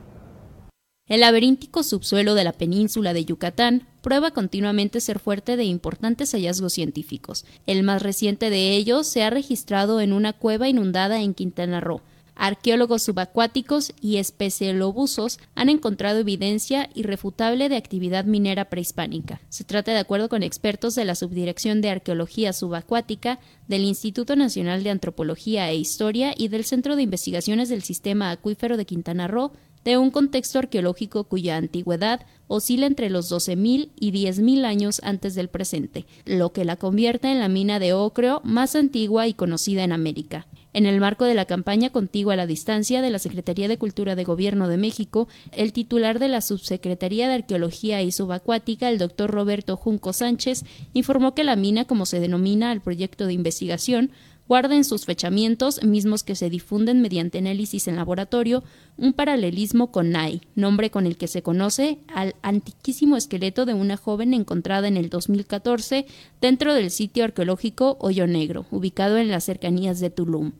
[1.09, 6.72] El laberíntico subsuelo de la península de Yucatán prueba continuamente ser fuerte de importantes hallazgos
[6.72, 7.44] científicos.
[7.66, 12.01] El más reciente de ellos se ha registrado en una cueva inundada en Quintana Roo,
[12.44, 19.40] Arqueólogos subacuáticos y espeleólogos han encontrado evidencia irrefutable de actividad minera prehispánica.
[19.48, 23.39] Se trata de acuerdo con expertos de la Subdirección de Arqueología Subacuática
[23.69, 28.77] del Instituto Nacional de Antropología e Historia y del Centro de Investigaciones del Sistema Acuífero
[28.77, 29.52] de Quintana Roo,
[29.85, 35.48] de un contexto arqueológico cuya antigüedad oscila entre los 12.000 y 10.000 años antes del
[35.48, 39.93] presente, lo que la convierte en la mina de ocreo más antigua y conocida en
[39.93, 40.48] América.
[40.74, 44.15] En el marco de la campaña Contigo a la Distancia de la Secretaría de Cultura
[44.16, 49.31] de Gobierno de México, el titular de la Subsecretaría de Arqueología y Subacuática, el doctor
[49.31, 54.11] Roberto Junco Sánchez, informó que la mina, como se denomina al proyecto de investigación,
[54.52, 58.62] guarda en sus fechamientos, mismos que se difunden mediante análisis en laboratorio,
[58.98, 63.96] un paralelismo con Nai, nombre con el que se conoce al antiquísimo esqueleto de una
[63.96, 66.04] joven encontrada en el 2014
[66.42, 70.52] dentro del sitio arqueológico Hoyo Negro, ubicado en las cercanías de Tulum.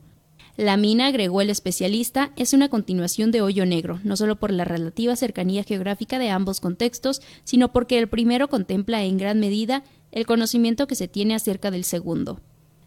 [0.57, 4.65] La mina, agregó el especialista, es una continuación de Hoyo Negro, no solo por la
[4.65, 10.25] relativa cercanía geográfica de ambos contextos, sino porque el primero contempla en gran medida el
[10.25, 12.39] conocimiento que se tiene acerca del segundo.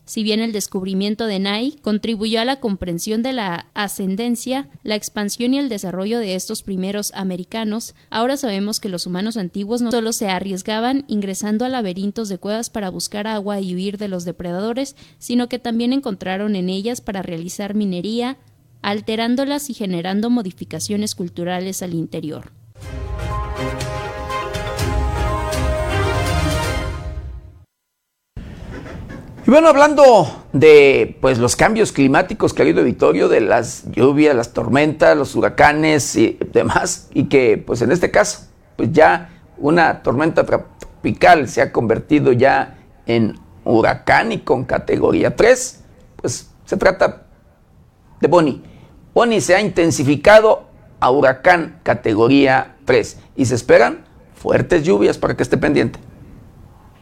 [0.06, 5.52] Si bien el descubrimiento de Nai contribuyó a la comprensión de la ascendencia, la expansión
[5.52, 10.12] y el desarrollo de estos primeros americanos, ahora sabemos que los humanos antiguos no solo
[10.12, 14.94] se arriesgaban ingresando a laberintos de cuevas para buscar agua y huir de los depredadores,
[15.18, 18.38] sino que también encontraron en ellas para realizar minería,
[18.82, 22.52] alterándolas y generando modificaciones culturales al interior.
[29.46, 34.34] Y bueno, hablando de pues los cambios climáticos que ha habido Vitorio, de las lluvias,
[34.34, 40.02] las tormentas, los huracanes y demás, y que pues en este caso, pues ya una
[40.02, 45.84] tormenta tropical se ha convertido ya en huracán y con categoría 3,
[46.16, 47.28] pues se trata
[48.20, 48.60] de Bonnie.
[49.14, 50.66] Bonnie se ha intensificado
[50.98, 56.00] a huracán categoría 3 y se esperan fuertes lluvias para que esté pendiente.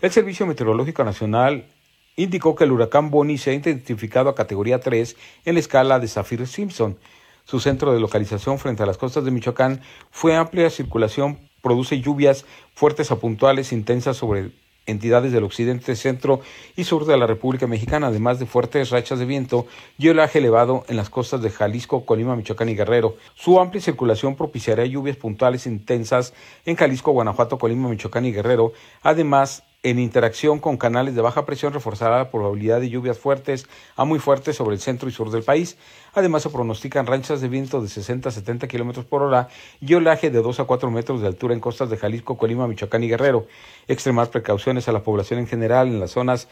[0.03, 1.71] El Servicio Meteorológico Nacional
[2.17, 6.09] indicó que el huracán Bonnie se ha identificado a categoría 3 en la escala de
[6.09, 6.97] Saffir-Simpson.
[7.45, 12.47] Su centro de localización frente a las costas de Michoacán fue amplia circulación, produce lluvias
[12.75, 14.53] fuertes a puntuales intensas sobre
[14.87, 16.41] entidades del occidente, centro
[16.77, 19.67] y sur de la República Mexicana, además de fuertes rachas de viento
[19.99, 23.17] y oleaje elevado en las costas de Jalisco, Colima, Michoacán y Guerrero.
[23.35, 26.35] Su amplia circulación propiciará lluvias puntuales intensas
[26.67, 28.73] en Jalisco, Guanajuato, Colima, Michoacán y Guerrero,
[29.03, 34.07] además en interacción con canales de baja presión reforzará la probabilidad de lluvias fuertes a
[34.07, 35.77] muy fuertes sobre el centro y sur del país.
[36.15, 39.49] Además, se pronostican ranchas de viento de 60 a 70 kilómetros por hora
[39.83, 43.05] y oleaje de 2 a 4 metros de altura en costas de Jalisco, Colima, Michoacán
[43.05, 43.47] y Guerrero.
[43.87, 46.49] Extremar precauciones a la población en general en las zonas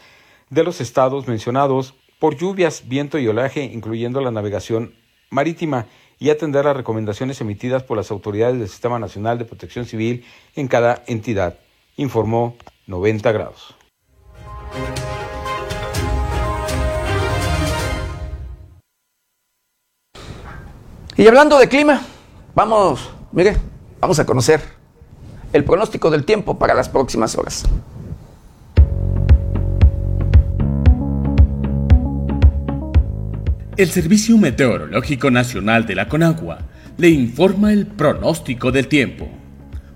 [0.51, 4.93] de los estados mencionados por lluvias, viento y oleaje, incluyendo la navegación
[5.31, 5.87] marítima
[6.19, 10.23] y atender las recomendaciones emitidas por las autoridades del Sistema Nacional de Protección Civil
[10.55, 11.57] en cada entidad,
[11.97, 12.55] informó
[12.87, 13.75] 90 grados.
[21.15, 22.01] Y hablando de clima,
[22.55, 23.55] vamos, mire,
[23.99, 24.61] vamos a conocer
[25.53, 27.63] el pronóstico del tiempo para las próximas horas.
[33.77, 36.59] El Servicio Meteorológico Nacional de la Conagua
[36.97, 39.29] le informa el pronóstico del tiempo.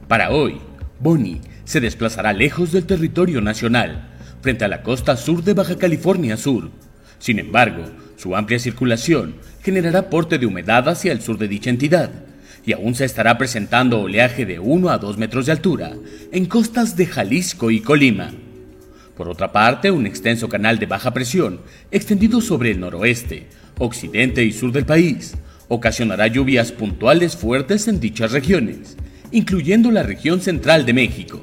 [0.07, 0.59] Para hoy,
[0.99, 4.07] Bonnie se desplazará lejos del territorio nacional,
[4.41, 6.71] frente a la costa sur de Baja California Sur.
[7.19, 7.83] Sin embargo,
[8.15, 12.09] su amplia circulación generará porte de humedad hacia el sur de dicha entidad,
[12.65, 15.91] y aún se estará presentando oleaje de 1 a 2 metros de altura
[16.31, 18.31] en costas de Jalisco y Colima.
[19.17, 21.59] Por otra parte, un extenso canal de baja presión,
[21.91, 25.35] extendido sobre el noroeste, occidente y sur del país,
[25.67, 28.95] ocasionará lluvias puntuales fuertes en dichas regiones,
[29.31, 31.41] incluyendo la región central de México.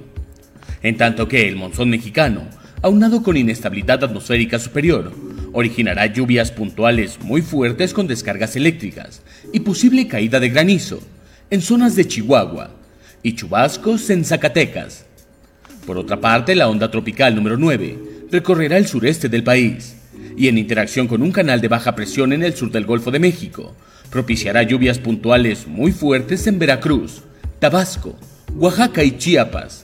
[0.85, 2.43] En tanto que el monzón mexicano,
[2.81, 5.13] aunado con inestabilidad atmosférica superior,
[5.53, 11.01] originará lluvias puntuales muy fuertes con descargas eléctricas y posible caída de granizo
[11.51, 12.71] en zonas de Chihuahua
[13.25, 15.07] y chubascos en Zacatecas,
[15.87, 17.99] por otra parte, la onda tropical número 9
[18.31, 19.97] recorrerá el sureste del país
[20.37, 23.19] y en interacción con un canal de baja presión en el sur del Golfo de
[23.19, 23.75] México,
[24.11, 27.23] propiciará lluvias puntuales muy fuertes en Veracruz,
[27.59, 28.17] Tabasco,
[28.55, 29.84] Oaxaca y Chiapas.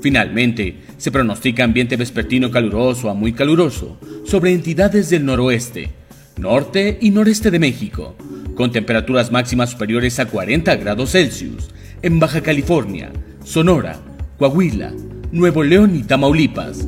[0.00, 5.90] Finalmente, se pronostica ambiente vespertino caluroso a muy caluroso sobre entidades del noroeste,
[6.36, 8.14] norte y noreste de México,
[8.54, 11.68] con temperaturas máximas superiores a 40 grados Celsius
[12.02, 13.10] en Baja California,
[13.44, 13.98] Sonora,
[14.38, 14.92] Coahuila,
[15.32, 16.86] Nuevo León y Tamaulipas.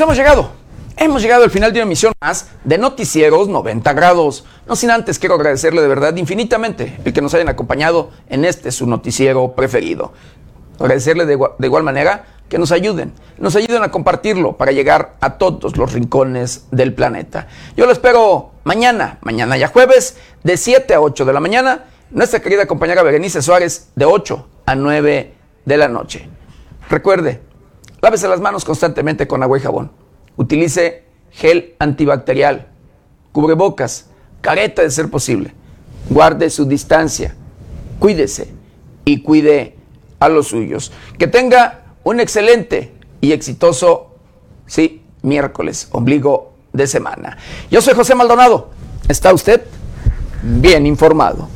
[0.00, 0.50] Pues hemos llegado
[0.96, 4.46] Hemos llegado al final de una emisión más de Noticieros 90 grados.
[4.66, 8.72] No sin antes quiero agradecerle de verdad infinitamente el que nos hayan acompañado en este
[8.72, 10.14] su noticiero preferido.
[10.78, 15.36] Agradecerle de, de igual manera que nos ayuden, nos ayuden a compartirlo para llegar a
[15.36, 17.48] todos los rincones del planeta.
[17.76, 21.84] Yo lo espero mañana, mañana ya jueves, de 7 a 8 de la mañana.
[22.10, 25.34] Nuestra querida compañera Berenice Suárez, de 8 a 9
[25.66, 26.26] de la noche.
[26.88, 27.49] Recuerde,
[28.00, 29.90] lávese las manos constantemente con agua y jabón
[30.36, 32.68] utilice gel antibacterial,
[33.32, 34.06] cubrebocas,
[34.40, 35.52] careta de ser posible.
[36.08, 37.34] Guarde su distancia,
[37.98, 38.52] cuídese
[39.04, 39.76] y cuide
[40.18, 40.92] a los suyos.
[41.18, 44.14] Que tenga un excelente y exitoso,
[44.66, 47.36] sí, miércoles, ombligo de semana.
[47.70, 48.70] Yo soy José Maldonado.
[49.08, 49.62] ¿Está usted
[50.42, 51.48] bien informado?